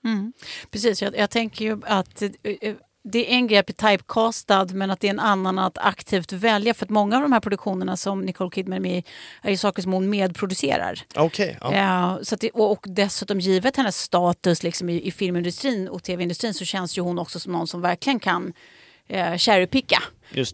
Precis, 0.70 1.02
jag, 1.02 1.16
jag 1.18 1.30
tänker 1.30 1.64
ju 1.64 1.80
att 1.86 2.22
eh, 2.22 2.30
eh, 2.42 2.74
det 3.06 3.32
är 3.32 3.36
en 3.36 3.46
grej 3.46 3.58
att 3.58 3.66
bli 3.66 3.74
typecastad 3.74 4.66
men 4.72 4.90
att 4.90 5.00
det 5.00 5.06
är 5.06 5.10
en 5.10 5.20
annan 5.20 5.58
att 5.58 5.78
aktivt 5.78 6.32
välja. 6.32 6.74
För 6.74 6.86
att 6.86 6.90
många 6.90 7.16
av 7.16 7.22
de 7.22 7.32
här 7.32 7.40
produktionerna 7.40 7.96
som 7.96 8.20
Nicole 8.20 8.50
Kidman 8.54 8.76
är 8.76 8.80
med 8.80 8.98
i 8.98 9.04
är 9.42 9.50
ju 9.50 9.56
saker 9.56 9.82
som 9.82 9.92
hon 9.92 10.10
medproducerar. 10.10 11.00
Okej, 11.16 11.58
ja. 11.60 11.72
Eh, 11.72 12.22
så 12.22 12.36
det, 12.36 12.50
och, 12.50 12.72
och 12.72 12.86
dessutom 12.88 13.40
givet 13.40 13.76
hennes 13.76 14.00
status 14.00 14.62
liksom 14.62 14.88
i, 14.88 15.06
i 15.06 15.10
filmindustrin 15.10 15.88
och 15.88 16.02
tv-industrin 16.02 16.54
så 16.54 16.64
känns 16.64 16.98
ju 16.98 17.02
hon 17.02 17.18
också 17.18 17.40
som 17.40 17.52
någon 17.52 17.66
som 17.66 17.80
verkligen 17.80 18.20
kan 18.20 18.52
eh, 19.08 19.36
cherrypicka 19.36 20.02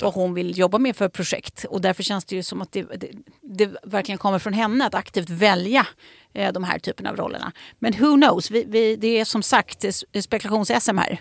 vad 0.01 0.15
hon 0.15 0.35
vill 0.35 0.59
jobba 0.59 0.79
med 0.79 0.97
för 0.97 1.09
projekt. 1.09 1.65
Och 1.69 1.81
därför 1.81 2.03
känns 2.03 2.25
det 2.25 2.37
ju 2.37 2.43
som 2.43 2.63
att 2.63 2.73
det, 2.73 2.83
det, 2.83 3.11
det 3.41 3.71
verkligen 3.83 4.19
kommer 4.19 4.39
från 4.39 4.53
henne 4.53 4.87
att 4.87 4.95
aktivt 4.95 5.31
välja 5.31 5.87
eh, 6.35 6.53
de 6.53 6.65
här 6.65 6.79
typerna 6.79 7.11
av 7.11 7.17
rollerna. 7.17 7.53
Men 7.79 7.93
who 7.93 8.17
knows, 8.17 8.51
vi, 8.51 8.65
vi, 8.69 8.97
det 8.97 9.21
är 9.21 9.25
som 9.25 9.43
sagt 9.43 9.85
spekulations-SM 10.15 10.99
här. 10.99 11.21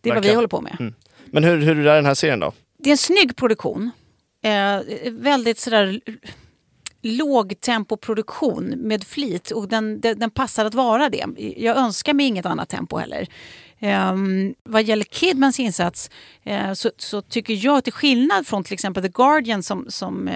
det 0.00 0.10
är 0.10 0.14
vad 0.14 0.24
vi 0.24 0.34
håller 0.34 0.48
på 0.48 0.60
med. 0.60 0.94
Men 1.26 1.44
hur, 1.44 1.56
hur 1.56 1.86
är 1.86 1.94
den 1.94 2.06
här 2.06 2.14
serien 2.14 2.40
då? 2.40 2.52
Det 2.78 2.90
är 2.90 2.92
en 2.92 2.98
snygg 2.98 3.36
produktion. 3.36 3.90
Eh, 4.44 4.80
väldigt 5.10 5.58
sådär 5.58 6.00
lågtempoproduktion 7.02 8.68
med 8.68 9.04
flit 9.04 9.50
och 9.50 9.68
den, 9.68 10.00
den, 10.00 10.18
den 10.18 10.30
passar 10.30 10.64
att 10.64 10.74
vara 10.74 11.08
det. 11.08 11.26
Jag 11.56 11.76
önskar 11.76 12.14
mig 12.14 12.26
inget 12.26 12.46
annat 12.46 12.68
tempo 12.68 12.96
heller. 12.96 13.28
Um, 14.12 14.54
vad 14.62 14.82
gäller 14.82 15.04
Kidmans 15.04 15.60
insats 15.60 16.10
uh, 16.46 16.72
så, 16.72 16.90
så 16.96 17.22
tycker 17.22 17.64
jag 17.64 17.84
till 17.84 17.92
skillnad 17.92 18.46
från 18.46 18.64
till 18.64 18.74
exempel 18.74 19.02
The 19.02 19.08
Guardian 19.08 19.62
som, 19.62 19.86
som 19.88 20.28
uh, 20.28 20.34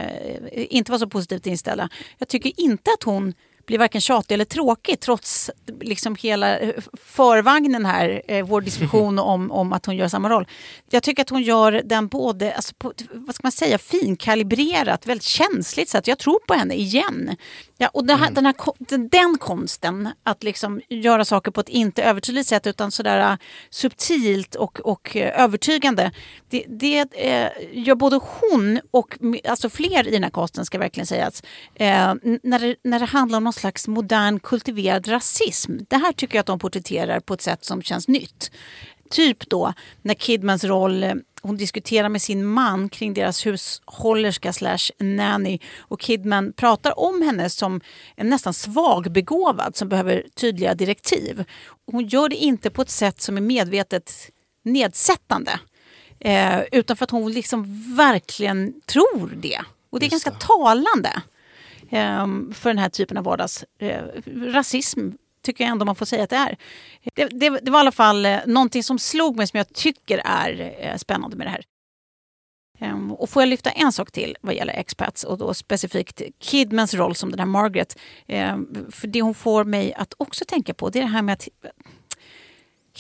inte 0.53 0.93
var 0.93 0.99
så 0.99 1.09
positivt 1.09 1.47
inställda. 1.47 1.89
Jag 2.19 2.29
tycker 2.29 2.61
inte 2.61 2.91
att 2.91 3.03
hon 3.03 3.35
blir 3.67 3.79
varken 3.79 4.01
tjatig 4.01 4.35
eller 4.35 4.45
tråkig 4.45 5.01
trots 5.01 5.51
liksom 5.81 6.17
hela 6.17 6.59
eh, 6.59 6.75
förvagnen 7.03 7.87
här, 7.87 8.23
eh, 8.29 8.47
vår 8.47 8.61
diskussion 8.61 9.19
om, 9.19 9.51
om 9.51 9.73
att 9.73 9.87
hon 9.87 9.97
gör 9.97 10.09
samma 10.09 10.31
roll. 10.31 10.47
Jag 10.91 11.03
tycker 11.03 11.23
att 11.23 11.31
hon 11.31 11.43
gör 11.43 11.83
den 11.85 12.09
både, 12.09 12.55
alltså 12.55 12.75
på, 12.79 12.93
vad 13.13 13.35
ska 13.35 13.41
man 13.45 13.53
säga, 13.53 13.79
finkalibrerat, 13.79 15.07
väldigt 15.07 15.25
känsligt 15.25 15.89
sätt. 15.89 16.07
Jag 16.07 16.19
tror 16.19 16.39
på 16.47 16.55
henne 16.55 16.75
igen. 16.75 17.37
Ja, 17.79 17.89
och 17.93 18.11
här, 18.11 18.31
den, 18.31 18.47
här, 18.47 18.55
den, 18.79 19.09
den 19.09 19.39
konsten, 19.39 20.09
att 20.23 20.43
liksom 20.43 20.81
göra 20.89 21.25
saker 21.25 21.51
på 21.51 21.61
ett 21.61 21.69
inte 21.69 22.03
övertydligt 22.03 22.49
sätt 22.49 22.67
utan 22.67 22.91
sådär 22.91 23.33
uh, 23.33 23.37
subtilt 23.71 24.55
och, 24.55 24.81
och 24.81 25.17
övertygande. 25.17 26.11
Det, 26.49 26.65
det 26.69 27.03
uh, 27.03 27.79
gör 27.87 27.95
både 27.95 28.21
hon 28.23 28.81
och 28.91 29.19
alltså 29.49 29.71
fler 29.71 30.09
i 30.09 30.11
den 30.11 30.23
här 30.23 30.31
konsten 30.31 30.65
ska 30.65 30.79
verkligen 30.79 31.07
sägas. 31.07 31.43
Uh, 31.81 32.15
när, 32.43 32.59
det, 32.59 32.77
när 32.83 32.99
det 32.99 33.07
handlar 33.07 33.37
om 33.39 33.45
någon 33.45 33.53
slags 33.57 33.89
modern 33.89 34.41
kultiverad 34.41 35.09
rasism. 35.09 35.79
Det 35.89 35.97
här 35.97 36.13
tycker 36.13 36.35
jag 36.35 36.41
att 36.41 36.47
de 36.47 36.59
porträtterar 36.59 37.21
på 37.21 37.35
ett 37.35 37.43
sätt 37.43 37.65
som 37.65 37.83
känns 37.83 38.09
nytt. 38.09 38.51
Typ 39.11 39.49
då 39.49 39.73
när 40.03 40.15
Kidmans 40.15 40.65
roll 40.65 41.05
hon 41.47 41.57
diskuterar 41.57 42.09
med 42.09 42.23
sin 42.23 42.45
man 42.45 42.89
kring 42.89 43.15
deras 43.15 43.47
hushållerska 43.47 44.53
slash 44.53 44.91
nanny 44.99 45.59
och 45.79 46.03
Kidman 46.03 46.53
pratar 46.53 46.99
om 46.99 47.23
henne 47.23 47.51
som 47.51 47.81
en 48.17 48.29
nästan 48.29 48.55
svagbegåvad 48.55 49.77
som 49.77 49.89
behöver 49.89 50.27
tydliga 50.35 50.75
direktiv. 50.75 51.45
Hon 51.93 52.07
gör 52.07 52.29
det 52.29 52.37
inte 52.37 52.71
på 52.71 52.83
ett 52.83 52.91
sätt 52.91 53.21
som 53.21 53.37
är 53.37 53.41
medvetet 53.41 54.31
nedsättande 54.63 55.61
eh, 56.21 56.61
utan 56.73 56.97
för 56.97 57.05
att 57.05 57.11
hon 57.11 57.33
liksom 57.33 57.83
verkligen 57.97 58.81
tror 58.87 59.31
det. 59.37 59.61
Och 59.91 60.01
det 60.01 60.07
är 60.07 60.11
ganska 60.11 60.31
talande 60.31 61.13
eh, 61.15 61.21
Ehm, 61.91 62.53
för 62.55 62.71
den 62.71 62.79
här 62.79 62.89
typen 62.89 63.17
av 63.17 63.25
vardags... 63.25 63.65
Eh, 63.79 64.03
rasism 64.27 65.11
tycker 65.43 65.65
jag 65.65 65.71
ändå 65.71 65.85
man 65.85 65.97
får 65.97 66.07
säga 66.07 66.25
att 66.25 66.31
det 66.31 66.37
är. 66.37 66.57
Det, 67.15 67.25
det, 67.25 67.61
det 67.63 67.71
var 67.71 67.79
i 67.79 67.81
alla 67.81 67.93
fall 67.93 68.27
eh, 68.27 68.39
någonting 68.47 68.83
som 68.83 68.99
slog 68.99 69.37
mig 69.37 69.47
som 69.47 69.57
jag 69.57 69.73
tycker 69.73 70.23
är 70.25 70.75
eh, 70.81 70.97
spännande 70.97 71.37
med 71.37 71.47
det 71.47 71.51
här. 71.51 71.65
Ehm, 72.79 73.13
och 73.13 73.31
får 73.31 73.43
jag 73.43 73.49
lyfta 73.49 73.71
en 73.71 73.93
sak 73.93 74.13
till 74.13 74.37
vad 74.41 74.55
gäller 74.55 74.73
expats 74.73 75.25
och 75.25 75.39
då 75.39 75.55
specifikt 75.55 76.23
Kidmans 76.41 76.95
roll 76.95 77.15
som 77.15 77.31
den 77.31 77.39
här 77.39 77.47
Margaret. 77.47 77.99
Ehm, 78.27 78.87
för 78.91 79.09
det 79.09 79.23
hon 79.23 79.35
får 79.35 79.65
mig 79.65 79.95
att 79.95 80.15
också 80.17 80.45
tänka 80.45 80.75
på 80.75 80.91
det 80.91 80.99
är 80.99 81.03
det 81.03 81.09
här 81.09 81.23
med 81.23 81.33
att 81.33 81.49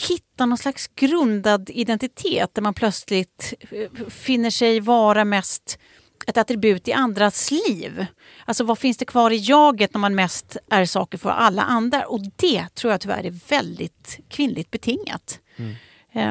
hitta 0.09 0.47
någon 0.47 0.59
slags 0.59 0.87
grundad 0.87 1.71
identitet 1.71 2.55
där 2.55 2.63
man 2.63 2.75
plötsligt 2.75 3.55
eh, 3.71 4.09
finner 4.09 4.51
sig 4.51 4.81
vara 4.81 5.25
mest 5.25 5.79
ett 6.27 6.37
attribut 6.37 6.89
i 6.89 6.93
andras 6.93 7.51
liv. 7.51 8.07
Alltså 8.45 8.65
vad 8.65 8.79
finns 8.79 8.97
det 8.97 9.05
kvar 9.05 9.31
i 9.31 9.37
jaget 9.37 9.95
när 9.95 9.99
man 9.99 10.15
mest 10.15 10.57
är 10.71 10.85
saker 10.85 11.19
för 11.19 11.31
alla 11.31 11.63
andra? 11.63 12.07
Och 12.07 12.21
det 12.37 12.75
tror 12.75 12.91
jag 12.91 13.01
tyvärr 13.01 13.27
är 13.27 13.49
väldigt 13.49 14.19
kvinnligt 14.29 14.71
betingat. 14.71 15.41
Mm. 15.57 15.75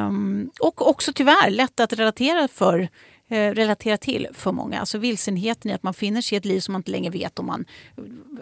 Um, 0.07 0.51
och 0.59 0.89
också 0.89 1.13
tyvärr 1.13 1.49
lätt 1.49 1.79
att 1.79 1.93
relatera 1.93 2.47
för 2.47 2.89
eh, 3.29 3.51
relatera 3.51 3.97
till 3.97 4.27
för 4.33 4.51
många. 4.51 4.79
Alltså 4.79 4.97
vilsenheten 4.97 5.71
i 5.71 5.73
att 5.73 5.83
man 5.83 5.93
finner 5.93 6.21
sig 6.21 6.35
i 6.35 6.37
ett 6.37 6.45
liv 6.45 6.59
som 6.59 6.71
man 6.71 6.79
inte 6.79 6.91
längre 6.91 7.09
vet 7.09 7.39
om 7.39 7.45
man 7.45 7.65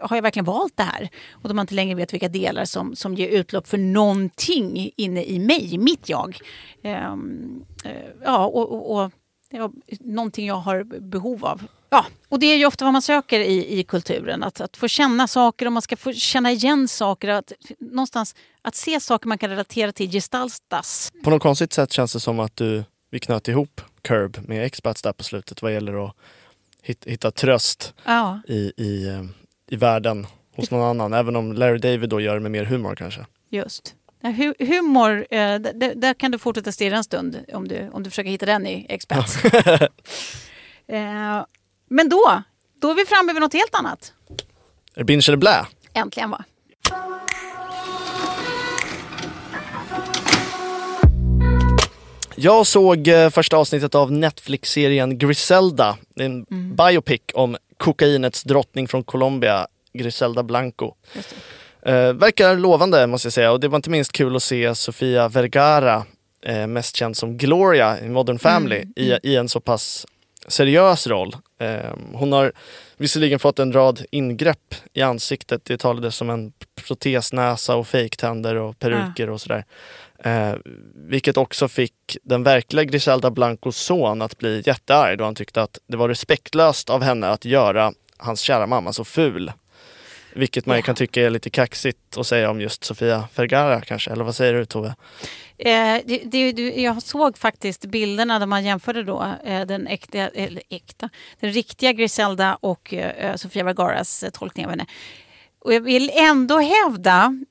har 0.02 0.18
jag 0.18 0.24
verkligen 0.24 0.46
valt 0.46 0.78
det 0.78 0.84
här? 0.84 1.10
Och 1.32 1.50
då 1.50 1.56
man 1.56 1.64
inte 1.64 1.74
längre 1.74 1.96
vet 1.96 2.14
vilka 2.14 2.30
delar 2.30 2.66
som, 2.66 2.96
som 2.96 3.16
ger 3.16 3.28
utlopp 3.28 3.68
för 3.68 3.78
någonting 3.78 4.92
inne 4.98 5.24
i 5.24 5.40
mig, 5.40 5.78
mitt 5.78 6.10
jag. 6.10 6.38
Um, 6.84 7.66
uh, 7.86 7.92
ja, 8.24 8.46
och, 8.46 8.72
och, 8.72 8.98
och 8.98 9.12
ja, 9.54 9.72
någonting 10.00 10.48
jag 10.48 10.56
har 10.56 10.84
behov 10.84 11.46
av. 11.46 11.62
Ja, 11.90 12.06
och 12.30 12.40
det 12.40 12.46
är 12.46 12.58
ju 12.58 12.66
ofta 12.66 12.86
vad 12.86 12.94
man 12.94 13.02
söker 13.02 13.40
i, 13.40 13.80
i 13.80 13.84
kulturen. 13.84 14.44
Att, 14.44 14.62
att 14.62 14.78
få 14.78 14.88
känna 14.88 15.28
saker 15.28 15.66
och 15.66 15.72
man 15.72 15.82
ska 15.82 15.98
få 15.98 16.14
känna 16.14 16.52
igen 16.52 16.88
saker. 16.88 17.28
Att, 17.28 17.52
någonstans 17.80 18.36
att 18.62 18.76
se 18.76 19.00
saker 19.00 19.28
man 19.28 19.38
kan 19.38 19.50
relatera 19.50 19.92
till 19.92 20.12
gestaltas. 20.12 21.12
På 21.24 21.30
något 21.30 21.42
konstigt 21.42 21.74
sätt 21.74 21.92
känns 21.92 22.14
det 22.14 22.20
som 22.20 22.40
att 22.40 22.56
du, 22.56 22.84
vi 23.12 23.20
knöt 23.20 23.48
ihop 23.48 23.82
Curb 24.02 24.38
med 24.48 24.66
Expats 24.66 25.02
där 25.02 25.14
på 25.14 25.24
slutet 25.24 25.62
vad 25.62 25.74
gäller 25.74 26.06
att 26.06 26.16
hitta, 26.82 27.10
hitta 27.10 27.32
tröst 27.32 27.94
ja. 28.06 28.40
i, 28.48 28.74
i, 28.78 29.08
eh, 29.08 29.24
i 29.70 29.76
världen 29.76 30.28
hos 30.56 30.72
någon 30.72 30.84
annan. 30.84 31.14
Även 31.14 31.36
om 31.36 31.54
Larry 31.54 31.78
David 31.78 32.10
då 32.10 32.22
gör 32.22 32.34
det 32.34 32.40
med 32.40 32.52
mer 32.52 32.64
humor 32.64 32.96
kanske. 32.96 33.26
Just. 33.50 33.96
Humor, 34.60 35.26
eh, 35.30 35.60
där 35.96 36.14
kan 36.14 36.32
du 36.32 36.38
fortsätta 36.38 36.72
stirra 36.72 36.98
en 36.98 37.04
stund 37.04 37.46
om 37.54 37.68
du, 37.68 37.90
om 37.94 38.04
du 38.04 38.10
försöker 38.10 38.30
hitta 38.30 38.46
den 38.46 38.68
i 38.68 38.86
Experts. 38.90 39.38
Eh, 40.88 41.46
men 41.90 42.10
då, 42.10 42.44
då 42.82 42.90
är 42.90 42.96
vi 42.96 43.06
framme 43.06 43.34
vid 43.34 43.42
något 43.42 43.54
helt 43.54 43.76
annat. 43.76 44.14
Är 44.96 45.00
det 45.00 45.04
binge 45.04 45.24
eller 45.28 45.38
blä? 45.38 45.66
Äntligen 45.94 46.30
va? 46.30 46.44
Jag 52.36 52.68
såg 52.68 53.08
eh, 53.08 53.30
första 53.30 53.58
avsnittet 53.58 53.96
av 53.96 54.12
Netflix-serien 54.12 55.18
Griselda. 55.18 55.98
En 56.16 56.46
mm. 56.52 56.76
biopic 56.76 57.22
om 57.34 57.58
kokainets 57.78 58.44
drottning 58.44 58.88
från 58.88 59.04
Colombia, 59.04 59.68
Griselda 59.94 60.44
Blanco. 60.44 60.96
Eh, 61.86 62.14
verkar 62.14 62.56
lovande 62.56 63.08
måste 63.08 63.26
jag 63.26 63.34
säga 63.34 63.52
och 63.52 63.60
det 63.60 63.68
var 63.68 63.76
inte 63.76 63.90
minst 63.90 64.12
kul 64.12 64.36
att 64.36 64.44
se 64.44 64.76
Sofia 64.76 65.28
Vergara, 65.28 66.06
eh, 66.46 66.68
mest 66.68 66.96
känd 66.96 67.18
som 67.18 67.38
Gloria 67.38 68.00
i 68.00 68.10
Modern 68.10 68.40
Family, 68.40 68.76
mm. 68.76 68.92
i, 68.96 69.20
i 69.24 69.36
en 69.36 69.50
så 69.50 69.60
pass 69.60 70.06
seriös 70.48 71.08
roll. 71.08 71.36
Eh, 71.60 71.94
hon 72.14 72.32
har 72.32 72.52
visserligen 72.98 73.40
fått 73.40 73.60
en 73.60 73.74
rad 73.74 74.06
ingrepp 74.12 74.76
i 74.94 75.02
ansiktet. 75.02 75.66
Det 75.66 75.78
talades 75.78 76.22
om 76.22 76.30
en 76.30 76.54
protesnäsa 76.76 77.76
och 77.76 77.88
fejktänder 77.88 78.56
och 78.56 78.80
peruker 78.80 79.28
ja. 79.28 79.34
och 79.34 79.42
sådär. 79.42 79.66
Eh, 80.24 80.54
vilket 80.96 81.38
också 81.38 81.68
fick 81.68 82.18
den 82.24 82.44
verkliga 82.44 82.84
Griselda 82.84 83.32
Blancos 83.32 83.78
son 83.78 84.22
att 84.22 84.38
bli 84.38 84.64
jättearg 84.66 85.18
då 85.18 85.24
han 85.24 85.36
tyckte 85.36 85.62
att 85.62 85.80
det 85.88 85.98
var 85.98 86.10
respektlöst 86.10 86.90
av 86.90 87.04
henne 87.04 87.28
att 87.28 87.46
göra 87.46 87.94
hans 88.18 88.42
kära 88.42 88.68
mamma 88.68 88.94
så 88.94 89.04
ful. 89.04 89.52
Vilket 90.36 90.66
man 90.66 90.76
ja. 90.76 90.82
kan 90.82 90.96
tycka 90.96 91.22
är 91.22 91.30
lite 91.30 91.50
kaxigt 91.50 92.18
att 92.18 92.28
säga 92.28 92.50
om 92.50 92.62
just 92.62 92.84
Sofia 92.84 93.28
Vergara 93.36 93.82
kanske, 93.82 94.12
eller 94.12 94.24
vad 94.24 94.36
säger 94.36 94.54
du 94.54 94.66
Tove? 94.66 94.96
Eh, 95.58 95.98
det, 96.06 96.52
det, 96.52 96.82
jag 96.82 97.02
såg 97.02 97.38
faktiskt 97.38 97.86
bilderna 97.86 98.40
där 98.40 98.46
man 98.46 98.66
jämförde 98.66 99.04
då 99.04 99.36
eh, 99.46 99.66
den 99.66 99.88
äkta, 99.88 100.18
eller 100.18 100.64
äkta, 100.70 101.10
den 101.40 101.52
riktiga 101.52 101.94
Griselda 101.94 102.58
och 102.62 102.94
eh, 102.94 103.36
Sofia 103.36 103.64
Vergaras 103.64 104.24
eh, 104.24 104.30
tolkning 104.30 104.66
av 104.66 104.70
henne. 104.70 104.86
Och 105.60 105.74
jag 105.74 105.82
vill 105.82 106.12
ändå 106.14 106.60
hävda, 106.60 107.42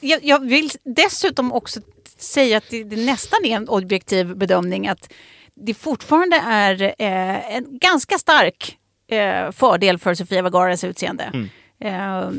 jag, 0.00 0.24
jag 0.24 0.46
vill 0.46 0.70
dessutom 0.82 1.52
också 1.52 1.80
säga 2.18 2.56
att 2.56 2.68
det, 2.70 2.84
det 2.84 2.96
nästan 2.96 3.44
är 3.44 3.56
en 3.56 3.68
objektiv 3.68 4.36
bedömning 4.36 4.88
att 4.88 5.12
det 5.54 5.74
fortfarande 5.74 6.36
är 6.36 6.82
eh, 6.82 7.56
en 7.56 7.78
ganska 7.78 8.18
stark 8.18 8.76
eh, 9.10 9.50
fördel 9.50 9.98
för 9.98 10.14
Sofia 10.14 10.42
Vergaras 10.42 10.84
utseende. 10.84 11.24
Mm. 11.24 11.48
Eh, 11.80 12.30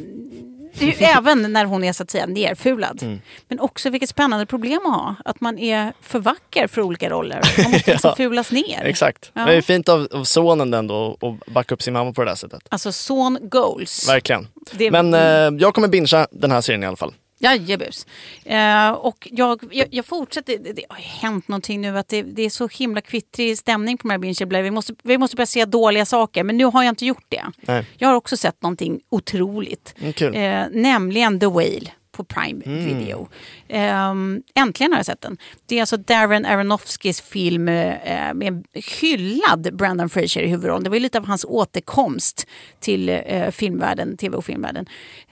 även 1.00 1.54
när 1.54 1.66
hon 1.66 1.84
är 1.84 1.94
så 1.94 2.04
att 2.04 2.12
säga 2.12 2.26
nerfulad. 2.26 3.04
Mm. 3.04 3.22
Men 3.48 3.60
också 3.60 3.90
vilket 3.90 4.10
spännande 4.10 4.46
problem 4.46 4.86
att 4.86 4.94
ha. 4.94 5.16
Att 5.26 5.42
man 5.42 5.60
är 5.60 5.94
för 6.02 6.20
vacker 6.20 6.68
för 6.68 6.82
olika 6.82 7.10
roller. 7.10 7.42
Man 7.64 7.72
måste 7.72 7.92
liksom 7.92 8.10
ja, 8.10 8.16
fulas 8.16 8.52
ner. 8.52 8.84
Exakt. 8.84 9.32
Ja. 9.34 9.42
Men 9.42 9.48
det 9.48 9.56
är 9.56 9.62
fint 9.62 9.90
av, 9.90 10.08
av 10.12 10.24
sonen 10.24 10.72
den 10.72 10.88
då 10.88 11.18
att 11.22 11.54
backa 11.54 11.76
upp 11.76 11.82
sin 11.82 11.94
mamma 11.94 12.14
på 12.14 12.24
det 12.24 12.32
där 12.32 12.36
sättet. 12.36 12.62
Alltså 12.70 12.92
son 12.92 13.40
goals. 13.42 14.10
Verkligen. 14.10 14.48
Det... 14.72 14.92
Men 14.92 15.14
eh, 15.14 15.62
jag 15.62 15.74
kommer 15.74 15.88
bingea 15.88 16.28
den 16.32 16.52
här 16.52 16.62
serien 16.62 16.84
i 16.84 16.88
alla 16.88 16.96
fall. 16.96 17.14
Jajebus. 17.42 18.06
Eh, 18.46 18.90
och 18.90 19.28
jag, 19.32 19.64
jag, 19.72 19.88
jag, 19.92 20.06
fortsätter. 20.06 20.58
Det, 20.74 20.86
har 20.90 20.98
hänt 20.98 21.48
någonting 21.48 21.82
nu 21.82 21.98
att 21.98 22.08
det, 22.08 22.22
det 22.22 22.42
är 22.42 22.50
så 22.50 22.68
himla 22.68 23.02
kvittrig 23.02 23.58
stämning 23.58 23.98
på 23.98 24.08
de 24.08 24.12
här 24.12 24.18
Binge 24.18 24.62
vi 24.62 24.72
måste, 24.72 24.94
vi 25.04 25.18
måste 25.18 25.36
börja 25.36 25.46
se 25.46 25.66
dåliga 25.66 26.06
saker. 26.06 26.44
Men 26.44 26.58
nu 26.58 26.66
har 26.66 26.84
jag 26.84 26.92
inte 26.92 27.06
gjort 27.06 27.26
det. 27.30 27.44
Nej. 27.62 27.86
Jag 27.98 28.08
har 28.08 28.16
också 28.16 28.38
sett 28.38 28.62
någonting 28.62 29.02
otroligt. 29.10 29.96
Mm, 30.22 30.34
eh, 30.34 30.82
nämligen 30.82 31.40
The 31.40 31.46
Whale 31.46 31.92
på 32.12 32.24
Prime 32.24 32.64
mm. 32.66 32.86
Video. 32.86 33.28
Um, 33.70 34.44
äntligen 34.56 34.92
har 34.92 35.00
jag 35.00 35.06
sett 35.06 35.22
den. 35.22 35.38
Det 35.66 35.76
är 35.76 35.82
alltså 35.82 35.98
Darren 35.98 36.46
Aronofskys 36.46 37.22
film 37.22 37.68
uh, 37.68 38.34
med 38.34 38.44
en 38.44 38.64
hyllad 38.74 39.76
Brandon 39.78 40.10
Fraser 40.10 40.42
i 40.42 40.48
huvudrollen. 40.48 40.84
Det 40.84 40.90
var 40.90 41.00
lite 41.00 41.18
av 41.18 41.26
hans 41.26 41.46
återkomst 41.46 42.48
till 42.80 43.10
uh, 43.10 43.50
filmvärlden, 43.52 44.18
tv 44.18 44.38
och 44.38 44.46
filmvärlden. 44.46 44.86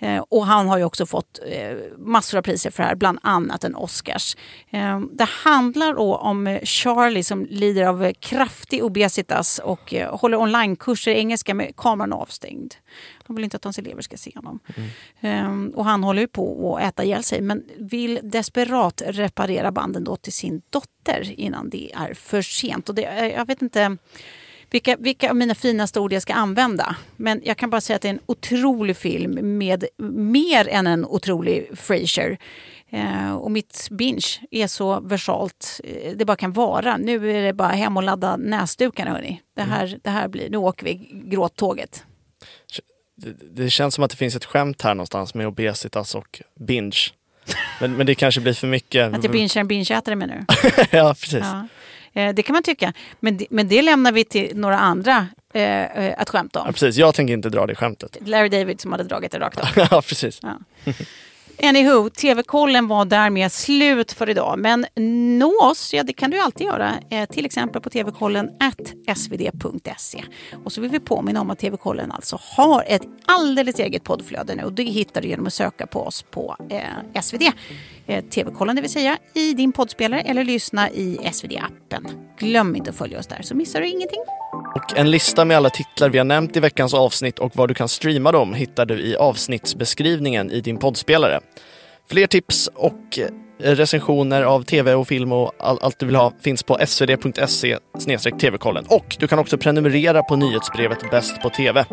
Uh, 0.04 0.20
och 0.30 0.46
han 0.46 0.68
har 0.68 0.78
ju 0.78 0.84
också 0.84 1.06
fått 1.06 1.39
massor 1.98 2.38
av 2.38 2.42
priser 2.42 2.72
för 2.72 2.84
det 2.84 2.89
här, 2.89 2.96
bland 2.96 3.20
annat 3.22 3.63
en 3.63 3.76
Oscars. 3.76 4.38
Ehm, 4.72 5.10
det 5.13 5.28
handlar 5.30 5.94
då 5.94 6.15
om 6.15 6.60
Charlie 6.63 7.24
som 7.24 7.46
lider 7.46 7.86
av 7.86 8.13
kraftig 8.20 8.84
obesitas 8.84 9.60
och 9.63 9.94
håller 10.10 10.38
onlinekurser 10.38 11.12
i 11.12 11.18
engelska 11.18 11.54
med 11.54 11.76
kameran 11.76 12.13
avstängd. 12.13 12.76
Han 13.30 13.36
vill 13.36 13.44
inte 13.44 13.58
att 13.58 13.63
hans 13.63 13.80
elever 13.80 14.02
ska 14.02 14.18
se 14.18 14.32
honom. 14.36 14.60
Mm. 15.22 15.46
Um, 15.46 15.70
och 15.70 15.86
han 15.86 16.04
håller 16.04 16.22
ju 16.22 16.28
på 16.28 16.78
att 16.78 16.84
äta 16.84 17.04
ihjäl 17.04 17.24
sig 17.24 17.42
men 17.42 17.63
vill 17.78 18.20
desperat 18.24 19.02
reparera 19.06 19.72
banden 19.72 20.04
då 20.04 20.15
till 20.15 20.34
sin 20.34 20.62
dotter 20.70 21.39
innan 21.39 21.70
det 21.70 21.94
är 21.94 22.13
för 22.13 22.42
sent. 22.42 22.89
Och 22.89 22.96
det, 22.96 23.32
jag 23.38 23.46
vet 23.46 23.62
inte 23.62 23.98
vilka, 24.70 24.96
vilka 25.00 25.30
av 25.30 25.36
mina 25.36 25.56
finaste 25.56 26.00
ord 26.00 26.13
jag 26.13 26.22
ska 26.22 26.34
använda. 26.34 26.96
Men 27.15 27.42
jag 27.44 27.58
kan 27.58 27.70
bara 27.70 27.82
säga 27.82 27.96
att 27.96 28.02
det 28.02 28.08
är 28.08 28.13
en 28.13 28.20
otrolig 28.26 28.98
film 28.98 29.58
med 29.58 29.86
mer 30.18 30.68
än 30.68 30.88
en 30.88 31.06
otrolig 31.06 31.70
Frasier. 31.78 32.38
Eh, 32.89 33.34
och 33.34 33.52
mitt 33.52 33.88
binge 33.92 34.39
är 34.52 34.68
så 34.68 35.00
versalt 35.00 35.82
eh, 35.84 36.15
det 36.15 36.26
bara 36.26 36.38
kan 36.38 36.54
vara. 36.54 36.98
Nu 36.98 37.32
är 37.32 37.44
det 37.44 37.54
bara 37.54 37.68
hem 37.68 37.98
och 37.98 38.04
ladda 38.04 38.38
näsdukarna 38.38 39.12
hörni. 39.12 39.42
Det 39.56 39.62
här, 39.62 39.86
mm. 39.86 40.00
det 40.04 40.10
här 40.10 40.28
blir, 40.28 40.50
nu 40.50 40.58
åker 40.58 40.86
vi 40.86 40.94
gråttåget. 41.26 42.06
Det, 43.21 43.63
det 43.63 43.69
känns 43.69 43.95
som 43.95 44.03
att 44.03 44.12
det 44.12 44.17
finns 44.17 44.36
ett 44.36 44.45
skämt 44.45 44.82
här 44.82 44.95
någonstans 44.95 45.34
med 45.34 45.47
obesitas 45.47 46.15
och 46.15 46.41
binge. 46.55 47.12
Men, 47.82 47.97
men 47.97 48.05
det 48.05 48.15
kanske 48.15 48.41
blir 48.41 48.53
för 48.53 48.67
mycket. 48.67 49.13
Att 49.13 49.23
jag 49.23 49.32
bingear 49.32 49.58
en 49.58 49.67
bingeätare 49.67 50.15
menar 50.15 50.45
du? 50.47 50.86
ja, 50.97 51.13
precis. 51.13 51.43
Ja. 51.43 51.67
Eh, 52.13 52.34
det 52.34 52.43
kan 52.43 52.53
man 52.53 52.63
tycka. 52.63 52.93
Men 53.19 53.38
det, 53.38 53.45
men 53.49 53.67
det 53.67 53.82
lämnar 53.82 54.12
vi 54.12 54.25
till 54.25 54.58
några 54.58 54.79
andra 54.79 55.27
eh, 55.53 55.63
eh, 55.63 56.13
att 56.17 56.29
skämta 56.29 56.60
om. 56.60 56.65
Ja, 56.65 56.71
precis, 56.71 56.97
jag 56.97 57.15
tänker 57.15 57.34
inte 57.34 57.49
dra 57.49 57.65
det 57.65 57.75
skämtet. 57.75 58.17
Larry 58.25 58.49
David 58.49 58.82
som 58.82 58.91
hade 58.91 59.03
dragit 59.03 59.32
det 59.32 59.39
rakt 59.39 59.60
av. 59.60 59.67
ja, 59.91 60.01
precis. 60.01 60.39
Ja. 60.43 60.58
Anywho, 61.63 62.10
TV-kollen 62.10 62.88
var 62.88 63.06
därmed 63.06 63.52
slut 63.52 64.12
för 64.12 64.30
idag. 64.30 64.60
Men 64.60 64.86
nå 65.39 65.54
oss, 65.62 65.93
ja 65.93 66.04
det 66.04 66.13
kan 66.13 66.32
du 66.32 66.39
alltid 66.39 66.67
göra. 66.67 66.93
Eh, 67.10 67.26
till 67.26 67.45
exempel 67.45 67.82
på 67.82 67.89
tvkollen 67.89 68.50
svd.se. 69.15 70.24
Och 70.63 70.72
så 70.72 70.82
vill 70.82 70.91
vi 70.91 71.00
påminna 71.00 71.41
om 71.41 71.50
att 71.50 71.60
TV-kollen 71.60 72.12
alltså 72.12 72.39
har 72.41 72.84
ett 72.88 73.02
alldeles 73.26 73.80
eget 73.80 74.04
poddflöde 74.04 74.56
nu. 74.56 74.63
Och 74.63 74.74
det 74.74 74.84
hittar 74.84 75.22
du 75.22 75.28
genom 75.28 75.48
att 75.48 75.54
söka 75.54 75.88
på 75.88 76.02
oss 76.02 76.26
på 76.32 76.56
eh, 76.69 77.22
SvD. 77.22 77.43
Eh, 78.08 78.24
TV-kollen 78.24 78.76
det 78.76 78.82
vill 78.82 78.91
säga 78.91 79.17
i 79.34 79.54
din 79.54 79.72
poddspelare 79.72 80.22
eller 80.22 80.43
lyssna 80.43 80.89
i 80.89 81.17
SvD-appen. 81.24 82.08
Glöm 82.38 82.76
inte 82.76 82.89
att 82.89 82.98
följa 82.98 83.19
oss 83.19 83.28
där 83.28 83.41
så 83.41 83.56
missar 83.56 83.82
du 83.82 83.88
ingenting. 83.88 84.19
Och 84.76 84.98
en 84.98 85.12
lista 85.12 85.45
med 85.45 85.58
alla 85.58 85.69
titlar 85.69 86.10
vi 86.10 86.17
har 86.17 86.26
nämnt 86.26 86.58
i 86.58 86.60
veckans 86.60 86.93
avsnitt 86.93 87.39
och 87.39 87.56
var 87.56 87.67
du 87.67 87.74
kan 87.74 87.89
streama 87.89 88.32
dem 88.32 88.54
hittar 88.54 88.86
du 88.86 89.00
i 89.02 89.15
avsnittsbeskrivningen 89.15 90.52
i 90.52 90.62
din 90.62 90.78
poddspelare. 90.78 91.39
Fler 92.10 92.28
tips 92.28 92.70
och 92.76 93.20
recensioner 93.60 94.44
av 94.44 94.64
tv 94.64 94.94
och 94.94 95.08
film 95.08 95.32
och 95.32 95.52
all, 95.60 95.80
allt 95.82 96.00
du 96.00 96.06
vill 96.06 96.16
ha 96.16 96.34
finns 96.42 96.64
på 96.64 96.78
svd.se 96.86 97.78
tv-kollen. 98.40 98.86
Och 98.90 99.16
du 99.20 99.28
kan 99.28 99.40
också 99.40 99.58
prenumerera 99.58 100.24
på 100.24 100.36
nyhetsbrevet 100.36 101.12
Bäst 101.12 101.42
på 101.42 101.50
TV. 101.50 101.86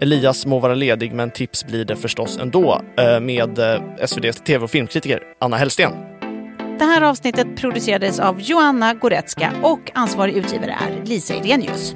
Elias 0.00 0.46
må 0.46 0.58
vara 0.58 0.74
ledig 0.74 1.12
men 1.12 1.30
tips 1.30 1.66
blir 1.66 1.84
det 1.84 1.96
förstås 1.96 2.38
ändå 2.38 2.82
eh, 2.98 3.20
med 3.20 3.58
eh, 3.58 3.80
SVDs 4.00 4.40
tv 4.40 4.64
och 4.64 4.70
filmkritiker 4.70 5.22
Anna 5.40 5.56
Hellsten. 5.56 5.92
Det 6.78 6.84
här 6.84 7.02
avsnittet 7.02 7.56
producerades 7.56 8.20
av 8.20 8.40
Joanna 8.40 8.94
Goretzka 8.94 9.52
och 9.62 9.90
ansvarig 9.94 10.36
utgivare 10.36 10.76
är 10.80 11.04
Lisa 11.04 11.34
Irenius. 11.34 11.94